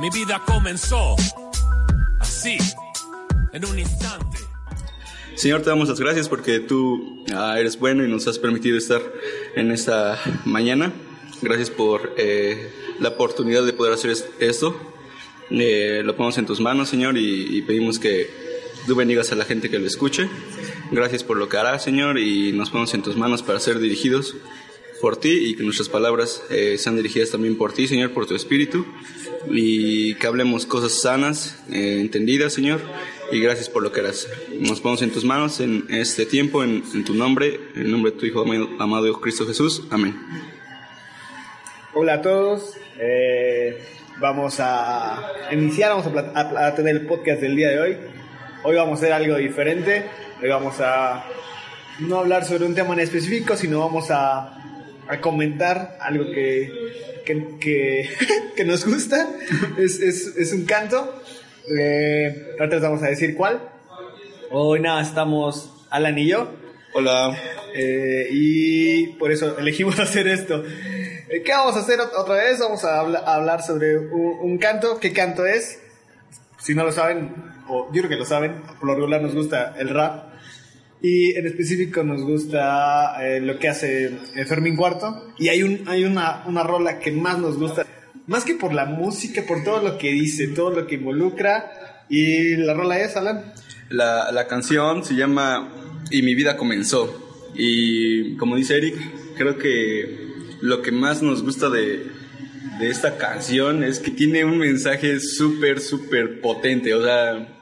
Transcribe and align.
Mi 0.00 0.08
vida 0.10 0.40
comenzó 0.46 1.16
así, 2.20 2.56
en 3.52 3.64
un 3.64 3.78
instante. 3.78 4.38
Señor, 5.36 5.62
te 5.62 5.70
damos 5.70 5.88
las 5.88 6.00
gracias 6.00 6.28
porque 6.28 6.60
tú 6.60 7.24
ah, 7.34 7.58
eres 7.58 7.78
bueno 7.78 8.04
y 8.04 8.08
nos 8.08 8.26
has 8.26 8.38
permitido 8.38 8.76
estar 8.78 9.02
en 9.56 9.70
esta 9.70 10.18
mañana. 10.44 10.92
Gracias 11.42 11.70
por 11.70 12.14
eh, 12.18 12.70
la 12.98 13.10
oportunidad 13.10 13.64
de 13.64 13.72
poder 13.72 13.92
hacer 13.94 14.10
es- 14.10 14.26
esto. 14.38 14.74
Eh, 15.50 16.02
lo 16.04 16.16
ponemos 16.16 16.38
en 16.38 16.46
tus 16.46 16.60
manos, 16.60 16.88
Señor, 16.88 17.16
y, 17.16 17.56
y 17.58 17.62
pedimos 17.62 17.98
que 17.98 18.30
tú 18.86 18.94
bendigas 18.94 19.32
a 19.32 19.34
la 19.34 19.44
gente 19.44 19.70
que 19.70 19.78
lo 19.78 19.86
escuche. 19.86 20.28
Gracias 20.90 21.24
por 21.24 21.36
lo 21.36 21.48
que 21.48 21.56
harás, 21.56 21.82
Señor, 21.84 22.18
y 22.18 22.52
nos 22.52 22.70
ponemos 22.70 22.92
en 22.94 23.02
tus 23.02 23.16
manos 23.16 23.42
para 23.42 23.60
ser 23.60 23.78
dirigidos 23.80 24.34
por 25.00 25.16
ti 25.16 25.30
y 25.30 25.54
que 25.56 25.62
nuestras 25.62 25.88
palabras 25.88 26.42
eh, 26.50 26.76
sean 26.78 26.96
dirigidas 26.96 27.30
también 27.30 27.56
por 27.56 27.72
ti, 27.72 27.88
Señor, 27.88 28.10
por 28.12 28.26
tu 28.26 28.34
Espíritu, 28.34 28.84
y 29.48 30.14
que 30.14 30.26
hablemos 30.26 30.66
cosas 30.66 31.00
sanas, 31.00 31.62
eh, 31.70 31.98
entendidas, 32.00 32.52
Señor, 32.52 32.80
y 33.32 33.40
gracias 33.40 33.68
por 33.68 33.82
lo 33.82 33.92
que 33.92 34.00
harás. 34.00 34.28
Nos 34.58 34.80
ponemos 34.80 35.02
en 35.02 35.10
tus 35.10 35.24
manos 35.24 35.60
en 35.60 35.86
este 35.88 36.26
tiempo, 36.26 36.62
en, 36.62 36.82
en 36.94 37.04
tu 37.04 37.14
nombre, 37.14 37.60
en 37.74 37.82
el 37.82 37.90
nombre 37.90 38.12
de 38.12 38.18
tu 38.18 38.26
Hijo 38.26 38.42
amado, 38.42 38.68
amado 38.78 39.20
Cristo 39.20 39.46
Jesús. 39.46 39.84
Amén. 39.90 40.16
Hola 41.94 42.14
a 42.14 42.22
todos. 42.22 42.74
Eh, 42.98 43.82
vamos 44.18 44.56
a 44.58 45.32
iniciar, 45.52 45.90
vamos 45.90 46.06
a, 46.34 46.66
a 46.66 46.74
tener 46.74 46.96
el 46.96 47.06
podcast 47.06 47.40
del 47.40 47.56
día 47.56 47.70
de 47.70 47.80
hoy. 47.80 47.96
Hoy 48.62 48.76
vamos 48.76 48.98
a 49.00 49.02
hacer 49.02 49.12
algo 49.12 49.36
diferente. 49.36 50.04
Hoy 50.42 50.48
vamos 50.48 50.80
a 50.80 51.24
no 52.00 52.18
hablar 52.18 52.44
sobre 52.44 52.66
un 52.66 52.74
tema 52.74 52.94
en 52.94 53.00
específico, 53.00 53.56
sino 53.56 53.80
vamos 53.80 54.10
a, 54.10 54.59
a 55.10 55.20
comentar 55.20 55.96
algo 56.00 56.24
que, 56.32 56.70
que, 57.24 57.46
que- 57.60 58.08
que 58.56 58.64
nos 58.64 58.86
gusta. 58.86 59.28
Es, 59.78 60.00
es- 60.00 60.36
es 60.36 60.52
un 60.52 60.64
canto. 60.64 61.22
Eh, 61.78 62.54
ahorita 62.58 62.76
les 62.76 62.82
vamos 62.82 63.02
a 63.02 63.08
decir 63.08 63.34
cuál. 63.36 63.60
Hoy 64.50 64.80
nada, 64.80 65.02
estamos 65.02 65.86
Alan 65.90 66.18
y 66.18 66.28
yo. 66.28 66.50
Hola. 66.94 67.36
Eh, 67.74 68.28
y 68.32 69.06
por 69.18 69.30
eso 69.30 69.56
elegimos 69.58 69.98
hacer 70.00 70.26
esto. 70.28 70.64
Eh, 71.28 71.42
¿Qué 71.44 71.52
vamos 71.52 71.76
a 71.76 71.80
hacer 71.80 71.98
ot- 72.00 72.12
otra 72.16 72.34
vez? 72.36 72.58
Vamos 72.58 72.84
a, 72.84 73.00
a 73.00 73.34
hablar 73.36 73.62
sobre 73.62 73.96
un, 73.98 74.38
un 74.40 74.58
canto. 74.58 74.98
¿Qué 74.98 75.12
canto 75.12 75.46
es? 75.46 75.78
Si 76.58 76.74
no 76.74 76.84
lo 76.84 76.92
saben, 76.92 77.32
o 77.68 77.86
yo 77.92 78.00
creo 78.02 78.08
que 78.10 78.16
lo 78.16 78.24
saben, 78.24 78.60
por 78.80 78.88
lo 78.88 78.94
regular 78.94 79.22
nos 79.22 79.34
gusta 79.34 79.74
el 79.78 79.88
rap. 79.90 80.29
Y 81.02 81.34
en 81.36 81.46
específico 81.46 82.02
nos 82.02 82.22
gusta 82.22 83.16
eh, 83.24 83.40
lo 83.40 83.58
que 83.58 83.68
hace 83.68 84.06
eh, 84.34 84.44
Fermín 84.46 84.76
Cuarto. 84.76 85.32
Y 85.38 85.48
hay, 85.48 85.62
un, 85.62 85.82
hay 85.86 86.04
una, 86.04 86.44
una 86.46 86.62
rola 86.62 86.98
que 86.98 87.10
más 87.10 87.38
nos 87.38 87.58
gusta. 87.58 87.86
Más 88.26 88.44
que 88.44 88.54
por 88.54 88.74
la 88.74 88.84
música, 88.84 89.42
por 89.46 89.64
todo 89.64 89.82
lo 89.82 89.98
que 89.98 90.12
dice, 90.12 90.48
todo 90.48 90.70
lo 90.70 90.86
que 90.86 90.96
involucra. 90.96 92.04
Y 92.08 92.56
la 92.56 92.74
rola 92.74 93.00
es, 93.00 93.16
Alan. 93.16 93.52
La, 93.88 94.30
la 94.30 94.46
canción 94.46 95.04
se 95.04 95.14
llama 95.14 95.72
Y 96.10 96.22
mi 96.22 96.34
vida 96.34 96.56
comenzó. 96.56 97.50
Y 97.54 98.36
como 98.36 98.56
dice 98.56 98.76
Eric, 98.76 98.96
creo 99.36 99.56
que 99.56 100.28
lo 100.60 100.82
que 100.82 100.92
más 100.92 101.22
nos 101.22 101.42
gusta 101.42 101.70
de, 101.70 102.06
de 102.78 102.88
esta 102.90 103.16
canción 103.16 103.84
es 103.84 103.98
que 103.98 104.10
tiene 104.10 104.44
un 104.44 104.58
mensaje 104.58 105.18
súper, 105.18 105.80
súper 105.80 106.40
potente. 106.40 106.94
O 106.94 107.02
sea, 107.02 107.59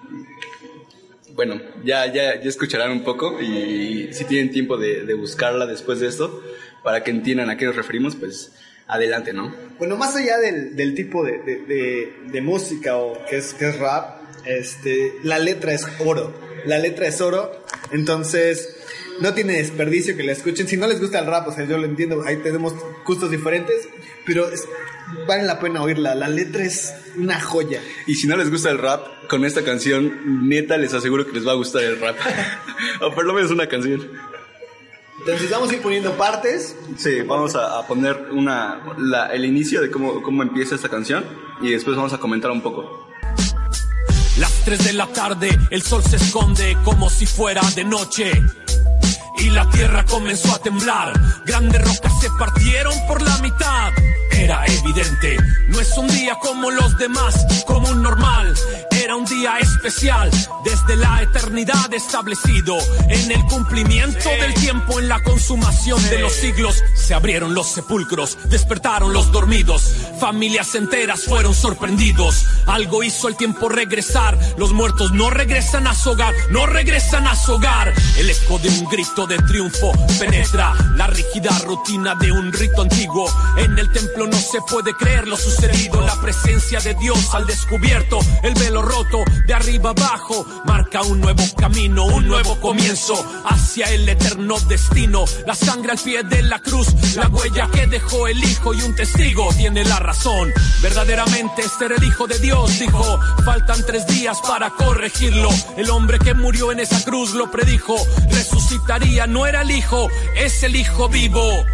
bueno, 1.38 1.60
ya, 1.84 2.04
ya, 2.12 2.34
ya 2.42 2.48
escucharán 2.48 2.90
un 2.90 3.04
poco 3.04 3.40
y 3.40 4.08
si 4.12 4.24
tienen 4.24 4.50
tiempo 4.50 4.76
de, 4.76 5.04
de 5.04 5.14
buscarla 5.14 5.66
después 5.66 6.00
de 6.00 6.08
esto, 6.08 6.42
para 6.82 7.04
que 7.04 7.12
entiendan 7.12 7.48
a 7.48 7.56
qué 7.56 7.64
nos 7.64 7.76
referimos, 7.76 8.16
pues 8.16 8.50
adelante, 8.88 9.32
¿no? 9.32 9.54
Bueno, 9.78 9.96
más 9.96 10.16
allá 10.16 10.36
del, 10.38 10.74
del 10.74 10.96
tipo 10.96 11.24
de, 11.24 11.38
de- 11.38 11.58
de- 11.64 12.12
de 12.32 12.40
música 12.40 12.96
o 12.96 13.24
que 13.30 13.36
es, 13.36 13.54
que 13.54 13.68
es 13.68 13.78
rap, 13.78 14.20
este, 14.46 15.12
la 15.22 15.38
letra 15.38 15.72
es 15.74 15.86
oro. 16.00 16.34
La 16.66 16.80
letra 16.80 17.06
es 17.06 17.20
oro. 17.20 17.64
Entonces, 17.92 18.76
no 19.20 19.34
tiene 19.34 19.54
desperdicio 19.54 20.16
que 20.16 20.22
la 20.22 20.32
escuchen. 20.32 20.66
Si 20.68 20.76
no 20.76 20.86
les 20.86 21.00
gusta 21.00 21.18
el 21.20 21.26
rap, 21.26 21.48
o 21.48 21.52
sea, 21.52 21.64
yo 21.66 21.78
lo 21.78 21.84
entiendo, 21.86 22.22
ahí 22.26 22.36
tenemos 22.38 22.74
gustos 23.06 23.30
diferentes, 23.30 23.88
pero 24.26 24.48
es- 24.48 24.66
vale 25.26 25.42
la 25.44 25.58
pena 25.58 25.82
oírla. 25.82 26.14
La 26.14 26.28
letra 26.28 26.64
es 26.64 26.92
una 27.16 27.40
joya. 27.40 27.80
Y 28.06 28.14
si 28.14 28.26
no 28.26 28.36
les 28.36 28.50
gusta 28.50 28.70
el 28.70 28.78
rap, 28.78 29.06
con 29.28 29.44
esta 29.44 29.62
canción, 29.64 30.48
neta 30.48 30.76
les 30.76 30.94
aseguro 30.94 31.26
que 31.26 31.32
les 31.32 31.46
va 31.46 31.52
a 31.52 31.56
gustar 31.56 31.82
el 31.82 32.00
rap. 32.00 32.16
o 33.02 33.12
por 33.14 33.24
lo 33.24 33.32
menos 33.34 33.50
una 33.50 33.66
canción. 33.66 34.06
Entonces, 35.20 35.50
vamos 35.50 35.70
a 35.70 35.74
ir 35.74 35.82
poniendo 35.82 36.12
partes. 36.16 36.76
Sí, 36.96 37.20
vamos 37.22 37.54
a, 37.56 37.78
a 37.80 37.86
poner 37.86 38.28
una, 38.32 38.80
la- 38.98 39.26
el 39.26 39.44
inicio 39.44 39.80
de 39.82 39.90
cómo, 39.90 40.22
cómo 40.22 40.42
empieza 40.42 40.74
esta 40.76 40.88
canción 40.88 41.24
y 41.60 41.70
después 41.72 41.96
vamos 41.96 42.12
a 42.12 42.18
comentar 42.18 42.50
un 42.50 42.62
poco. 42.62 43.08
Las 44.38 44.52
3 44.64 44.84
de 44.84 44.92
la 44.92 45.06
tarde, 45.08 45.48
el 45.70 45.82
sol 45.82 46.02
se 46.04 46.14
esconde 46.16 46.76
como 46.84 47.10
si 47.10 47.26
fuera 47.26 47.60
de 47.74 47.82
noche. 47.84 48.30
Y 49.38 49.50
la 49.50 49.68
tierra 49.70 50.04
comenzó 50.04 50.54
a 50.54 50.58
temblar. 50.58 51.12
Grandes 51.46 51.80
rocas 51.80 52.20
se 52.20 52.28
partieron 52.38 52.94
por 53.06 53.22
la 53.22 53.38
mitad. 53.38 53.92
Era 54.38 54.64
evidente, 54.66 55.36
no 55.66 55.80
es 55.80 55.98
un 55.98 56.06
día 56.06 56.36
como 56.40 56.70
los 56.70 56.96
demás, 56.96 57.34
como 57.66 57.88
un 57.88 58.02
normal. 58.02 58.54
Era 58.92 59.16
un 59.16 59.24
día 59.24 59.58
especial, 59.58 60.30
desde 60.64 60.96
la 60.96 61.22
eternidad 61.22 61.92
establecido. 61.92 62.76
En 63.08 63.32
el 63.32 63.42
cumplimiento 63.46 64.28
del 64.40 64.54
tiempo, 64.54 65.00
en 65.00 65.08
la 65.08 65.20
consumación 65.22 66.00
de 66.10 66.20
los 66.20 66.32
siglos, 66.32 66.82
se 66.94 67.14
abrieron 67.14 67.52
los 67.54 67.66
sepulcros, 67.68 68.38
despertaron 68.48 69.12
los 69.12 69.32
dormidos. 69.32 69.92
Familias 70.20 70.74
enteras 70.74 71.22
fueron 71.24 71.54
sorprendidos. 71.54 72.46
Algo 72.66 73.02
hizo 73.02 73.28
el 73.28 73.36
tiempo 73.36 73.68
regresar. 73.68 74.38
Los 74.56 74.72
muertos 74.72 75.12
no 75.12 75.30
regresan 75.30 75.86
a 75.86 75.94
su 75.94 76.10
hogar, 76.10 76.34
no 76.50 76.66
regresan 76.66 77.26
a 77.26 77.34
su 77.34 77.54
hogar. 77.54 77.92
El 78.18 78.30
eco 78.30 78.58
de 78.58 78.68
un 78.68 78.84
grito 78.88 79.26
de 79.26 79.38
triunfo 79.38 79.92
penetra 80.18 80.74
la 80.94 81.08
rígida 81.08 81.50
rutina 81.64 82.14
de 82.14 82.30
un 82.30 82.52
rito 82.52 82.82
antiguo. 82.82 83.28
En 83.56 83.78
el 83.78 83.90
templo 83.90 84.27
no 84.28 84.38
se 84.38 84.60
puede 84.62 84.94
creer 84.94 85.26
lo 85.26 85.36
sucedido. 85.36 86.00
La 86.00 86.20
presencia 86.20 86.80
de 86.80 86.94
Dios 86.94 87.34
al 87.34 87.46
descubierto, 87.46 88.18
el 88.42 88.54
velo 88.54 88.82
roto 88.82 89.24
de 89.46 89.54
arriba 89.54 89.90
abajo, 89.90 90.46
marca 90.64 91.02
un 91.02 91.20
nuevo 91.20 91.42
camino, 91.56 92.04
un 92.06 92.26
nuevo 92.26 92.60
comienzo 92.60 93.14
hacia 93.44 93.86
el 93.92 94.08
eterno 94.08 94.58
destino. 94.60 95.24
La 95.46 95.54
sangre 95.54 95.92
al 95.92 95.98
pie 95.98 96.22
de 96.22 96.42
la 96.42 96.58
cruz, 96.58 96.88
la 97.16 97.28
huella 97.28 97.68
que 97.72 97.86
dejó 97.86 98.28
el 98.28 98.42
hijo 98.42 98.74
y 98.74 98.82
un 98.82 98.94
testigo 98.94 99.48
tiene 99.56 99.84
la 99.84 99.98
razón. 99.98 100.52
Verdaderamente 100.82 101.62
ser 101.68 101.92
el 101.92 102.04
hijo 102.04 102.26
de 102.26 102.38
Dios, 102.38 102.78
dijo. 102.78 103.18
Faltan 103.44 103.84
tres 103.86 104.06
días 104.06 104.38
para 104.46 104.70
corregirlo. 104.70 105.48
El 105.76 105.90
hombre 105.90 106.18
que 106.18 106.34
murió 106.34 106.72
en 106.72 106.80
esa 106.80 107.02
cruz 107.04 107.34
lo 107.34 107.50
predijo. 107.50 107.96
Resucitaría, 108.30 109.26
no 109.26 109.46
era 109.46 109.62
el 109.62 109.70
hijo, 109.70 110.08
es 110.36 110.62
el 110.62 110.76
hijo 110.76 111.08
vivo. 111.08 111.64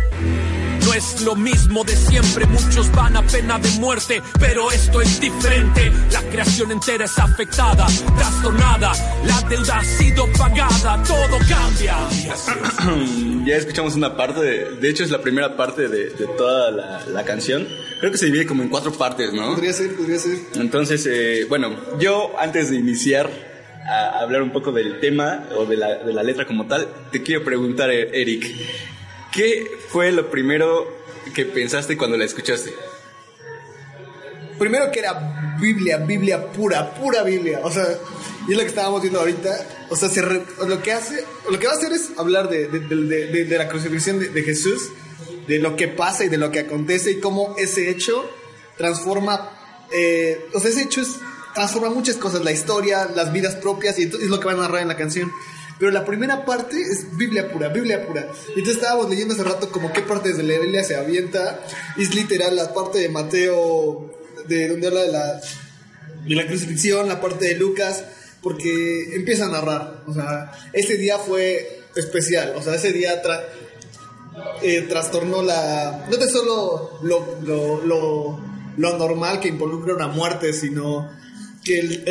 Es 0.96 1.22
lo 1.22 1.34
mismo 1.34 1.82
de 1.82 1.96
siempre, 1.96 2.46
muchos 2.46 2.88
van 2.92 3.16
a 3.16 3.22
pena 3.22 3.58
de 3.58 3.68
muerte, 3.80 4.22
pero 4.38 4.70
esto 4.70 5.00
es 5.00 5.20
diferente. 5.20 5.90
La 6.12 6.22
creación 6.22 6.70
entera 6.70 7.04
es 7.04 7.18
afectada, 7.18 7.84
trastornada, 8.16 8.92
la 9.26 9.48
deuda 9.48 9.78
ha 9.78 9.84
sido 9.84 10.24
pagada, 10.38 11.02
todo 11.02 11.38
cambia. 11.48 11.96
Ya 13.44 13.56
escuchamos 13.56 13.94
una 13.96 14.16
parte, 14.16 14.40
de, 14.40 14.76
de 14.76 14.88
hecho 14.88 15.04
es 15.04 15.10
la 15.10 15.20
primera 15.20 15.56
parte 15.56 15.88
de, 15.88 16.10
de 16.10 16.26
toda 16.38 16.70
la, 16.70 17.04
la 17.06 17.24
canción. 17.24 17.66
Creo 17.98 18.12
que 18.12 18.16
se 18.16 18.26
divide 18.26 18.46
como 18.46 18.62
en 18.62 18.68
cuatro 18.68 18.92
partes, 18.92 19.34
¿no? 19.34 19.48
Podría 19.50 19.72
ser, 19.72 19.94
podría 19.96 20.18
ser. 20.18 20.38
Entonces, 20.54 21.06
eh, 21.10 21.44
bueno, 21.48 21.76
yo 21.98 22.32
antes 22.38 22.70
de 22.70 22.76
iniciar 22.76 23.28
a 23.86 24.20
hablar 24.20 24.42
un 24.42 24.50
poco 24.50 24.72
del 24.72 24.98
tema 25.00 25.44
o 25.56 25.66
de 25.66 25.76
la, 25.76 25.96
de 25.96 26.12
la 26.12 26.22
letra 26.22 26.46
como 26.46 26.66
tal, 26.66 26.88
te 27.10 27.22
quiero 27.22 27.44
preguntar, 27.44 27.90
Eric, 27.90 28.46
¿qué 29.34 29.78
fue 29.88 30.12
lo 30.12 30.30
primero 30.30 30.86
que 31.34 31.44
pensaste 31.44 31.96
cuando 31.96 32.16
la 32.16 32.24
escuchaste? 32.24 32.72
Primero 34.58 34.90
que 34.92 35.00
era 35.00 35.56
Biblia, 35.60 35.98
Biblia 35.98 36.52
pura, 36.52 36.94
pura 36.94 37.22
Biblia. 37.22 37.60
O 37.64 37.70
sea, 37.70 37.84
y 38.46 38.52
es 38.52 38.56
lo 38.56 38.62
que 38.62 38.68
estábamos 38.68 39.02
viendo 39.02 39.18
ahorita. 39.20 39.86
O 39.90 39.96
sea, 39.96 40.08
se 40.08 40.22
re- 40.22 40.44
lo 40.66 40.80
que 40.82 40.92
hace, 40.92 41.24
lo 41.50 41.58
que 41.58 41.66
va 41.66 41.72
a 41.72 41.76
hacer 41.76 41.92
es 41.92 42.10
hablar 42.16 42.48
de, 42.48 42.68
de- 42.68 42.80
de- 42.80 43.44
de- 43.44 43.58
la 43.58 43.68
crucifixión 43.68 44.20
de, 44.20 44.42
Jesús. 44.42 44.90
de 45.48 45.58
lo 45.58 45.76
que 45.76 45.88
pasa 45.88 46.24
y 46.24 46.28
de 46.28 46.38
lo 46.38 46.50
que 46.50 46.60
acontece 46.60 47.10
y 47.12 47.20
cómo 47.20 47.54
ese 47.58 47.90
hecho 47.90 48.28
transforma, 48.78 49.50
eh, 49.92 50.46
o 50.54 50.60
sea, 50.60 50.70
ese 50.70 50.82
hecho 50.82 51.00
es, 51.02 51.16
transforma 51.54 51.90
muchas 51.90 52.16
cosas, 52.16 52.42
la 52.42 52.52
historia, 52.52 53.06
las 53.14 53.32
vidas 53.32 53.54
propias 53.56 53.98
y 53.98 54.04
es 54.04 54.14
lo 54.28 54.40
que 54.40 54.46
va 54.46 54.52
a 54.52 54.56
narrar 54.56 54.82
en 54.82 54.88
la 54.88 54.96
canción. 54.96 55.30
Pero 55.84 55.92
la 55.92 56.06
primera 56.06 56.46
parte 56.46 56.80
es 56.80 57.14
Biblia 57.14 57.52
pura, 57.52 57.68
Biblia 57.68 58.06
pura. 58.06 58.26
Y 58.56 58.60
entonces 58.60 58.76
estábamos 58.76 59.10
leyendo 59.10 59.34
hace 59.34 59.44
rato 59.44 59.70
como 59.70 59.92
qué 59.92 60.00
partes 60.00 60.38
de 60.38 60.42
la 60.42 60.58
Biblia 60.58 60.82
se 60.82 60.96
avienta. 60.96 61.60
Es 61.98 62.14
literal 62.14 62.56
la 62.56 62.72
parte 62.72 63.00
de 63.00 63.10
Mateo, 63.10 64.10
de 64.48 64.68
donde 64.68 64.86
habla 64.86 65.02
de 65.02 65.12
la, 65.12 65.40
de 66.26 66.34
la 66.36 66.46
crucifixión, 66.46 67.06
la 67.06 67.20
parte 67.20 67.48
de 67.48 67.56
Lucas, 67.56 68.02
porque 68.40 69.14
empieza 69.14 69.44
a 69.44 69.48
narrar. 69.48 70.04
O 70.06 70.14
sea, 70.14 70.52
ese 70.72 70.96
día 70.96 71.18
fue 71.18 71.82
especial. 71.94 72.54
O 72.56 72.62
sea, 72.62 72.76
ese 72.76 72.90
día 72.90 73.20
eh, 74.62 74.86
trastornó 74.88 75.42
la... 75.42 76.06
No 76.08 76.16
es 76.16 76.32
solo 76.32 76.98
lo, 77.02 77.40
lo, 77.42 77.84
lo, 77.84 78.40
lo 78.78 78.96
normal 78.96 79.38
que 79.38 79.48
involucra 79.48 79.94
una 79.94 80.08
muerte, 80.08 80.54
sino 80.54 81.10
que 81.64 81.78
el, 81.80 82.04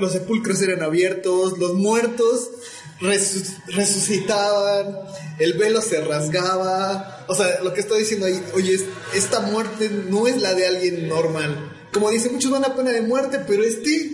los 0.00 0.12
sepulcros 0.12 0.60
eran 0.62 0.82
abiertos, 0.82 1.58
los 1.58 1.74
muertos 1.74 2.50
resucitaban, 3.00 4.98
el 5.38 5.54
velo 5.54 5.80
se 5.80 6.00
rasgaba. 6.00 7.24
O 7.28 7.34
sea, 7.34 7.60
lo 7.62 7.72
que 7.72 7.80
estoy 7.80 8.00
diciendo 8.00 8.26
ahí, 8.26 8.42
oye, 8.54 8.78
esta 9.14 9.40
muerte 9.40 9.90
no 10.08 10.26
es 10.26 10.40
la 10.40 10.54
de 10.54 10.66
alguien 10.66 11.08
normal. 11.08 11.72
Como 11.92 12.10
dice, 12.10 12.30
muchos 12.30 12.50
van 12.50 12.64
a 12.64 12.74
pena 12.74 12.92
de 12.92 13.02
muerte, 13.02 13.40
pero 13.46 13.62
este 13.62 14.10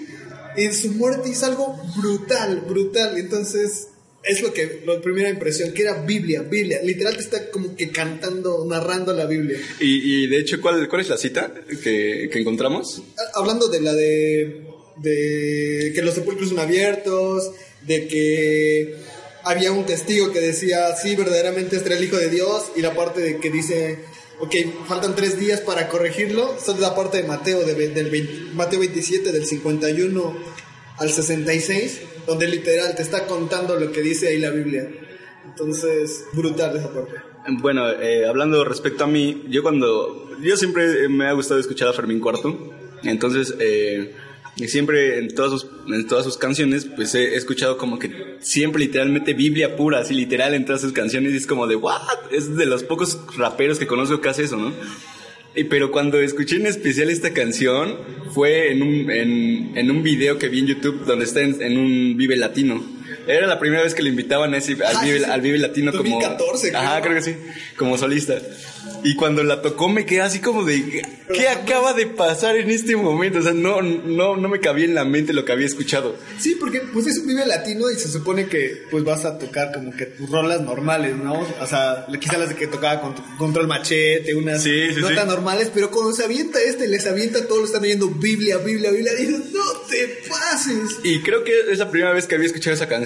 en 0.56 0.74
su 0.74 0.90
muerte 0.92 1.30
hizo 1.30 1.46
algo 1.46 1.80
brutal, 1.96 2.64
brutal. 2.68 3.16
Entonces, 3.16 3.88
es 4.22 4.42
lo 4.42 4.52
que, 4.52 4.82
la 4.86 5.00
primera 5.00 5.30
impresión, 5.30 5.72
que 5.72 5.82
era 5.82 6.02
Biblia, 6.02 6.42
Biblia. 6.42 6.80
Literal 6.82 7.16
te 7.16 7.22
está 7.22 7.50
como 7.50 7.74
que 7.74 7.90
cantando, 7.90 8.64
narrando 8.66 9.12
la 9.12 9.26
Biblia. 9.26 9.58
Y, 9.80 10.26
de 10.28 10.38
hecho, 10.38 10.60
¿cuál, 10.60 10.88
¿cuál 10.88 11.00
es 11.00 11.08
la 11.08 11.16
cita 11.16 11.52
que, 11.82 12.28
que 12.30 12.38
encontramos? 12.38 13.02
Hablando 13.34 13.68
de 13.68 13.80
la 13.80 13.94
de, 13.94 14.71
de 15.02 15.93
que 15.94 16.02
los 16.02 16.14
sepulcros 16.14 16.50
son 16.50 16.60
abiertos, 16.60 17.50
de 17.82 18.06
que 18.06 18.96
había 19.44 19.72
un 19.72 19.84
testigo 19.84 20.32
que 20.32 20.40
decía, 20.40 20.94
sí, 20.94 21.16
verdaderamente 21.16 21.76
este 21.76 21.88
era 21.90 21.99
el 21.99 22.04
Hijo 22.04 22.16
de 22.16 22.31
Dios, 22.31 22.72
y 22.76 22.81
la 22.81 22.94
parte 22.94 23.20
de 23.20 23.38
que 23.38 23.50
dice, 23.50 23.99
ok, 24.38 24.54
faltan 24.87 25.14
tres 25.14 25.38
días 25.38 25.60
para 25.60 25.88
corregirlo, 25.88 26.54
esta 26.56 26.72
es 26.72 26.78
la 26.78 26.94
parte 26.94 27.19
de 27.19 27.25
Mateo, 27.25 27.64
del 27.64 28.50
Mateo 28.54 28.81
27, 28.81 29.32
del 29.32 29.44
51 29.44 30.37
al 30.99 31.10
66, 31.10 32.00
donde 32.26 32.46
literal 32.46 32.94
te 32.94 33.02
está 33.02 33.26
contando 33.26 33.76
lo 33.76 33.90
que 33.90 34.00
dice 34.00 34.28
ahí 34.28 34.38
la 34.38 34.50
Biblia. 34.50 34.88
Entonces, 35.44 36.25
brutal 36.32 36.76
esa 36.76 36.93
parte. 36.93 37.14
Bueno, 37.60 37.90
eh, 37.90 38.25
hablando 38.25 38.64
respecto 38.64 39.02
a 39.02 39.06
mí, 39.08 39.44
yo 39.49 39.62
cuando, 39.62 40.31
yo 40.40 40.56
siempre 40.56 41.08
me 41.08 41.26
ha 41.26 41.32
gustado 41.32 41.58
escuchar 41.58 41.88
a 41.88 41.93
Fermín 41.93 42.20
Cuarto, 42.20 42.72
entonces... 43.02 43.54
Eh, 43.58 44.14
y 44.56 44.69
siempre 44.69 45.19
en 45.19 45.34
todas 45.34 45.50
sus, 45.50 45.70
en 45.88 46.06
todas 46.06 46.25
sus 46.25 46.37
canciones, 46.37 46.84
pues 46.84 47.14
he, 47.14 47.37
escuchado 47.37 47.78
como 47.78 47.99
que 47.99 48.37
siempre 48.40 48.82
literalmente 48.82 49.32
Biblia 49.32 49.76
pura, 49.76 50.00
así 50.00 50.14
literal 50.14 50.52
en 50.54 50.66
todas 50.66 50.82
sus 50.82 50.93
canciones. 50.93 51.32
Y 51.32 51.37
es 51.37 51.46
como 51.46 51.66
de, 51.66 51.76
¿what? 51.76 52.00
Es 52.31 52.54
de 52.54 52.66
los 52.66 52.82
pocos 52.84 53.19
raperos 53.37 53.78
que 53.78 53.87
conozco 53.87 54.20
que 54.20 54.28
hace 54.28 54.44
eso, 54.44 54.58
¿no? 54.58 54.72
Y, 55.54 55.64
pero 55.64 55.90
cuando 55.90 56.20
escuché 56.20 56.56
en 56.56 56.66
especial 56.66 57.10
esta 57.10 57.32
canción, 57.32 57.96
fue 58.34 58.72
en 58.72 58.82
un, 58.82 59.10
en, 59.10 59.76
en 59.76 59.90
un 59.90 60.02
video 60.02 60.38
que 60.38 60.49
vi 60.49 60.60
en 60.60 60.66
YouTube 60.66 61.04
donde 61.04 61.25
está 61.25 61.40
en, 61.40 61.60
en 61.62 61.78
un 61.78 62.16
Vive 62.16 62.37
Latino. 62.37 63.01
Era 63.26 63.47
la 63.47 63.59
primera 63.59 63.82
vez 63.82 63.94
que 63.94 64.03
le 64.03 64.11
invitaban 64.11 64.55
a 64.55 64.59
ese, 64.59 64.73
al, 64.73 64.97
ah, 64.97 65.03
Vive, 65.03 65.25
al 65.25 65.41
Vive 65.41 65.59
Latino 65.59 65.93
2014, 65.93 66.73
como... 66.73 66.82
Ajá, 66.82 67.00
creo 67.00 67.14
que 67.14 67.23
sí, 67.23 67.37
como 67.76 67.99
solista. 67.99 68.35
Y 69.05 69.17
cuando 69.17 69.43
la 69.43 69.62
tocó 69.62 69.88
me 69.88 70.06
quedé 70.06 70.20
así 70.20 70.41
como 70.41 70.64
de, 70.64 71.03
¿qué 71.32 71.49
acaba 71.49 71.93
de 71.93 72.06
pasar 72.06 72.56
en 72.56 72.70
este 72.70 72.97
momento? 72.97 73.41
O 73.41 73.43
sea, 73.43 73.53
no, 73.53 73.82
no, 73.82 74.37
no 74.37 74.49
me 74.49 74.61
cabía 74.61 74.85
en 74.85 74.94
la 74.94 75.05
mente 75.05 75.32
lo 75.32 75.44
que 75.44 75.53
había 75.53 75.67
escuchado. 75.67 76.17
Sí, 76.38 76.56
porque 76.59 76.81
pues 76.93 77.06
es 77.06 77.19
un 77.19 77.26
vive 77.26 77.44
latino 77.47 77.91
y 77.91 77.97
se 77.97 78.09
supone 78.09 78.47
que 78.47 78.85
pues 78.91 79.03
vas 79.03 79.25
a 79.25 79.38
tocar 79.38 79.73
como 79.73 79.94
que 79.97 80.06
tus 80.06 80.31
rolas 80.31 80.61
normales, 80.61 81.17
¿no? 81.17 81.47
O 81.61 81.67
sea, 81.67 82.06
quizás 82.20 82.38
las 82.38 82.49
de 82.50 82.55
que 82.55 82.69
tocaba 82.69 83.00
con, 83.00 83.14
contra 83.38 83.62
el 83.62 83.69
machete, 83.69 84.35
unas 84.35 84.64
notas 84.97 85.26
normales, 85.26 85.70
pero 85.75 85.91
cuando 85.91 86.12
se 86.12 86.25
avienta 86.25 86.61
este, 86.61 86.87
les 86.87 87.06
avienta 87.06 87.47
todos, 87.47 87.61
lo 87.61 87.67
están 87.67 87.82
leyendo 87.82 88.09
Biblia, 88.09 88.59
Biblia, 88.59 88.91
Biblia, 88.91 89.12
y 89.19 89.26
dices, 89.26 89.53
no 89.53 89.64
te 89.88 90.23
pases. 90.29 91.00
Y 91.03 91.20
creo 91.23 91.43
que 91.43 91.73
es 91.73 91.79
la 91.79 91.91
primera 91.91 92.12
vez 92.12 92.26
que 92.26 92.37
había 92.37 92.47
escuchado 92.47 92.75
esa 92.75 92.87
canción. 92.87 93.01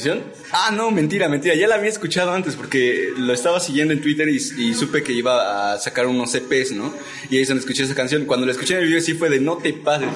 Ah, 0.52 0.70
no, 0.72 0.90
mentira, 0.90 1.28
mentira, 1.28 1.54
ya 1.54 1.68
la 1.68 1.76
había 1.76 1.90
escuchado 1.90 2.32
antes 2.32 2.56
porque 2.56 3.10
lo 3.16 3.32
estaba 3.32 3.60
siguiendo 3.60 3.92
en 3.92 4.00
Twitter 4.00 4.28
y, 4.28 4.36
y 4.36 4.74
supe 4.74 5.02
que 5.02 5.12
iba 5.12 5.72
a 5.72 5.78
sacar 5.78 6.06
unos 6.06 6.34
EPs, 6.34 6.72
¿no? 6.72 6.92
Y 7.30 7.36
ahí 7.36 7.42
es 7.42 7.48
donde 7.48 7.60
escuché 7.60 7.84
esa 7.84 7.94
canción. 7.94 8.24
Cuando 8.24 8.46
la 8.46 8.52
escuché 8.52 8.74
en 8.74 8.80
el 8.80 8.86
video 8.86 9.00
sí 9.00 9.14
fue 9.14 9.30
de 9.30 9.40
no 9.40 9.56
te 9.58 9.72
pases. 9.72 10.08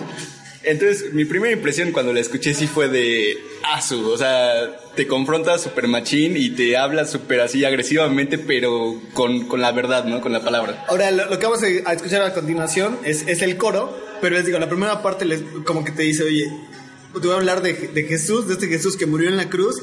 Entonces, 0.63 1.15
mi 1.15 1.25
primera 1.25 1.53
impresión 1.55 1.91
cuando 1.91 2.13
la 2.13 2.21
escuché 2.21 2.53
sí 2.53 2.67
fue 2.67 2.89
de 2.89 3.39
asu, 3.73 4.11
o 4.11 4.19
sea, 4.19 4.79
te 4.95 5.07
confronta 5.07 5.59
super 5.59 5.89
machín 5.89 6.37
y 6.37 6.51
te 6.51 6.77
habla 6.77 7.07
súper 7.07 7.41
así 7.41 7.65
agresivamente, 7.65 8.37
pero 8.37 9.01
con, 9.15 9.47
con, 9.47 9.63
la 9.63 9.73
verdad, 9.73 10.05
¿no? 10.05 10.21
Con 10.21 10.33
la 10.33 10.43
palabra. 10.43 10.85
Ahora, 10.89 11.11
lo, 11.11 11.39
que 11.39 11.47
vamos 11.47 11.63
a 11.63 11.93
escuchar 11.93 12.23
a 12.23 12.35
continuación 12.35 12.99
es, 13.05 13.27
es, 13.27 13.41
el 13.41 13.57
coro, 13.57 13.97
pero 14.21 14.37
les 14.37 14.45
digo, 14.45 14.59
la 14.59 14.69
primera 14.69 15.03
parte 15.03 15.25
les, 15.25 15.41
como 15.65 15.83
que 15.83 15.93
te 15.93 16.03
dice, 16.03 16.25
oye, 16.25 16.53
te 17.15 17.27
voy 17.27 17.35
a 17.35 17.39
hablar 17.39 17.63
de, 17.63 17.75
Jesús, 18.09 18.47
de 18.47 18.55
este 18.55 18.69
Jesús 18.69 18.97
que 18.97 19.07
murió 19.07 19.29
en 19.29 19.37
la 19.37 19.49
cruz, 19.49 19.77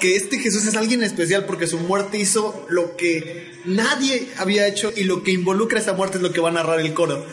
que 0.00 0.16
este 0.16 0.38
Jesús 0.38 0.66
es 0.66 0.76
alguien 0.76 1.02
especial 1.02 1.46
porque 1.46 1.66
su 1.66 1.78
muerte 1.78 2.18
hizo 2.18 2.66
lo 2.68 2.96
que 2.96 3.60
nadie 3.64 4.28
había 4.36 4.66
hecho 4.66 4.92
y 4.94 5.04
lo 5.04 5.22
que 5.22 5.32
involucra 5.32 5.78
esa 5.78 5.94
muerte 5.94 6.18
es 6.18 6.22
lo 6.22 6.32
que 6.32 6.40
va 6.40 6.50
a 6.50 6.52
narrar 6.52 6.80
el 6.80 6.92
coro. 6.92 7.24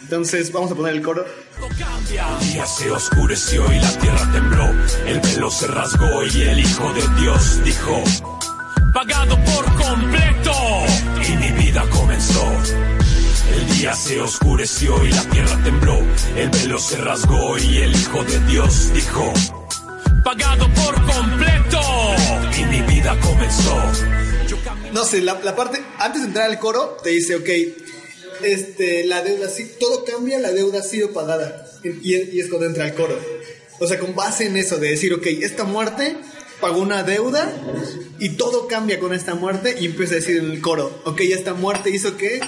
Entonces, 0.00 0.52
vamos 0.52 0.70
a 0.70 0.74
poner 0.74 0.94
el 0.94 1.02
coro. 1.02 1.26
El 1.60 2.52
día 2.52 2.66
se 2.66 2.90
oscureció 2.90 3.64
y 3.72 3.80
la 3.80 3.98
tierra 3.98 4.32
tembló, 4.32 4.70
el 5.06 5.20
velo 5.20 5.50
se 5.50 5.66
rasgó 5.66 6.24
y 6.24 6.42
el 6.42 6.58
Hijo 6.60 6.92
de 6.92 7.20
Dios 7.20 7.64
dijo, 7.64 8.04
pagado 8.94 9.36
por 9.44 9.64
completo, 9.74 10.52
y 11.28 11.36
mi 11.36 11.50
vida 11.62 11.84
comenzó. 11.90 12.95
El 13.54 13.78
día 13.78 13.94
se 13.94 14.20
oscureció 14.20 15.04
y 15.04 15.10
la 15.10 15.22
tierra 15.30 15.62
tembló, 15.62 15.98
el 16.36 16.50
velo 16.50 16.78
se 16.78 16.96
rasgó 16.96 17.58
y 17.58 17.78
el 17.78 17.92
Hijo 17.92 18.24
de 18.24 18.40
Dios 18.46 18.92
dijo, 18.92 19.32
pagado 20.24 20.66
por 20.74 20.94
completo. 20.94 21.80
Y 22.58 22.64
mi 22.64 22.80
vida 22.82 23.18
comenzó. 23.20 23.82
No 24.92 25.04
sé, 25.04 25.20
la, 25.20 25.40
parte, 25.54 25.82
antes 25.98 26.22
de 26.22 26.28
entrar 26.28 26.50
al 26.50 26.58
coro, 26.58 26.96
te 27.02 27.10
dice, 27.10 27.36
ok, 27.36 27.48
este, 28.42 29.04
la 29.04 29.22
deuda, 29.22 29.48
sí, 29.48 29.70
todo 29.78 30.04
cambia, 30.04 30.38
la 30.38 30.52
deuda 30.52 30.80
ha 30.80 30.82
sido 30.82 31.12
pagada. 31.12 31.66
Y, 31.84 32.16
y 32.16 32.40
es 32.40 32.48
cuando 32.48 32.66
entra 32.66 32.86
el 32.86 32.94
coro. 32.94 33.18
O 33.78 33.86
sea, 33.86 33.98
con 33.98 34.14
base 34.14 34.46
en 34.46 34.56
eso, 34.56 34.78
de 34.78 34.90
decir, 34.90 35.12
ok, 35.14 35.26
esta 35.26 35.64
muerte 35.64 36.16
pagó 36.60 36.80
una 36.80 37.02
deuda 37.02 37.52
y 38.18 38.30
todo 38.30 38.66
cambia 38.66 38.98
con 38.98 39.12
esta 39.12 39.34
muerte 39.34 39.76
y 39.78 39.86
empieza 39.86 40.14
a 40.14 40.16
decir 40.16 40.38
en 40.38 40.50
el 40.50 40.60
coro, 40.60 41.02
ok, 41.04 41.20
esta 41.20 41.54
muerte 41.54 41.90
hizo 41.90 42.16
que 42.16 42.40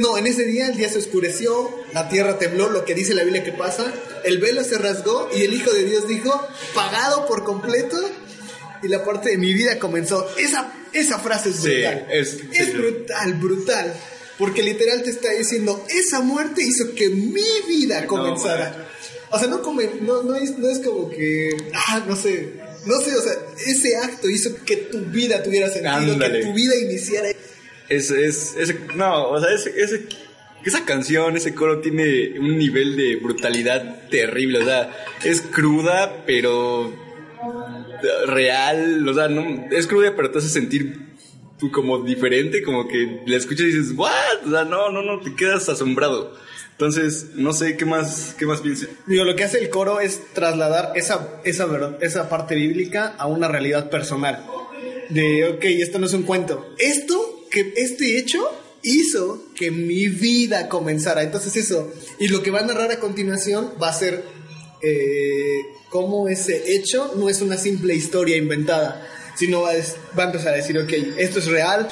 no, 0.00 0.18
en 0.18 0.26
ese 0.26 0.44
día 0.44 0.68
el 0.68 0.76
día 0.76 0.88
se 0.88 0.98
oscureció, 0.98 1.70
la 1.92 2.08
tierra 2.08 2.38
tembló, 2.38 2.68
lo 2.70 2.84
que 2.84 2.94
dice 2.94 3.14
la 3.14 3.22
Biblia 3.22 3.44
que 3.44 3.52
pasa, 3.52 3.92
el 4.24 4.38
velo 4.38 4.64
se 4.64 4.78
rasgó 4.78 5.28
y 5.34 5.42
el 5.42 5.54
Hijo 5.54 5.72
de 5.72 5.84
Dios 5.84 6.08
dijo, 6.08 6.46
pagado 6.74 7.26
por 7.26 7.44
completo, 7.44 7.96
y 8.82 8.88
la 8.88 9.04
parte 9.04 9.30
de 9.30 9.38
mi 9.38 9.54
vida 9.54 9.78
comenzó. 9.78 10.28
Esa, 10.36 10.72
esa 10.92 11.18
frase 11.18 11.50
es 11.50 11.62
brutal. 11.62 12.06
es, 12.10 12.72
brutal, 12.74 13.34
brutal. 13.34 13.94
Porque 14.38 14.62
literal 14.62 15.02
te 15.02 15.10
está 15.10 15.30
diciendo, 15.30 15.84
esa 15.88 16.20
muerte 16.20 16.62
hizo 16.62 16.94
que 16.94 17.08
mi 17.08 17.42
vida 17.68 18.06
comenzara. 18.06 18.86
o 19.30 19.38
sea, 19.38 19.48
no, 19.48 19.62
no, 19.62 20.22
no, 20.22 20.34
es, 20.34 20.58
no 20.58 20.68
es 20.68 20.80
como 20.80 21.08
que, 21.08 21.50
ah, 21.72 22.04
no 22.06 22.14
sé, 22.14 22.52
no 22.84 23.00
sé, 23.00 23.16
o 23.16 23.22
sea, 23.22 23.32
ese 23.66 23.96
acto 23.96 24.28
hizo 24.28 24.54
que 24.64 24.76
tu 24.76 24.98
vida 25.06 25.42
tuviera 25.42 25.70
sentido, 25.70 26.18
que 26.18 26.42
tu 26.42 26.52
vida 26.52 26.76
iniciara 26.76 27.28
es, 27.88 28.10
es, 28.10 28.74
no, 28.94 29.30
o 29.30 29.40
sea, 29.40 29.50
esa 30.64 30.84
canción, 30.84 31.36
ese 31.36 31.54
coro 31.54 31.80
tiene 31.80 32.38
un 32.38 32.58
nivel 32.58 32.96
de 32.96 33.16
brutalidad 33.16 34.08
terrible, 34.08 34.58
o 34.58 34.64
sea, 34.64 34.92
es 35.24 35.40
cruda, 35.40 36.24
pero 36.26 36.92
real, 38.26 39.08
o 39.08 39.14
sea, 39.14 39.28
no, 39.28 39.66
es 39.70 39.86
cruda, 39.86 40.14
pero 40.16 40.30
te 40.30 40.38
hace 40.38 40.48
sentir 40.48 41.06
como 41.72 42.02
diferente, 42.02 42.62
como 42.62 42.86
que 42.86 43.22
la 43.26 43.36
escuchas 43.36 43.66
y 43.66 43.72
dices, 43.72 43.92
¿what? 43.96 44.46
O 44.46 44.50
sea, 44.50 44.64
no, 44.64 44.90
no, 44.90 45.02
no, 45.02 45.20
te 45.20 45.34
quedas 45.34 45.68
asombrado. 45.68 46.34
Entonces, 46.72 47.30
no 47.34 47.54
sé 47.54 47.76
qué 47.78 47.86
más, 47.86 48.34
qué 48.38 48.44
más 48.44 48.60
piense. 48.60 48.88
Digo, 49.06 49.24
lo 49.24 49.34
que 49.34 49.44
hace 49.44 49.58
el 49.58 49.70
coro 49.70 50.00
es 50.00 50.20
trasladar 50.34 50.92
esa, 50.94 51.40
esa, 51.44 51.96
esa 52.00 52.28
parte 52.28 52.54
bíblica 52.54 53.14
a 53.16 53.26
una 53.26 53.48
realidad 53.48 53.88
personal. 53.88 54.44
De, 55.08 55.48
ok, 55.48 55.64
esto 55.64 55.98
no 55.98 56.04
es 56.04 56.12
un 56.12 56.24
cuento. 56.24 56.74
Esto 56.78 57.35
que 57.56 57.72
este 57.76 58.18
hecho 58.18 58.52
hizo 58.82 59.46
que 59.54 59.70
mi 59.70 60.08
vida 60.08 60.68
comenzara. 60.68 61.22
Entonces 61.22 61.56
eso, 61.56 61.90
y 62.18 62.28
lo 62.28 62.42
que 62.42 62.50
va 62.50 62.58
a 62.58 62.66
narrar 62.66 62.92
a 62.92 63.00
continuación 63.00 63.72
va 63.82 63.88
a 63.88 63.94
ser 63.94 64.24
eh, 64.82 65.62
cómo 65.88 66.28
ese 66.28 66.74
hecho 66.74 67.14
no 67.16 67.30
es 67.30 67.40
una 67.40 67.56
simple 67.56 67.94
historia 67.94 68.36
inventada, 68.36 69.08
sino 69.36 69.62
va 69.62 69.70
a, 69.70 69.74
va 70.18 70.24
a 70.24 70.26
empezar 70.26 70.52
a 70.52 70.56
decir, 70.58 70.78
ok, 70.78 70.92
esto 71.16 71.38
es 71.38 71.46
real, 71.46 71.88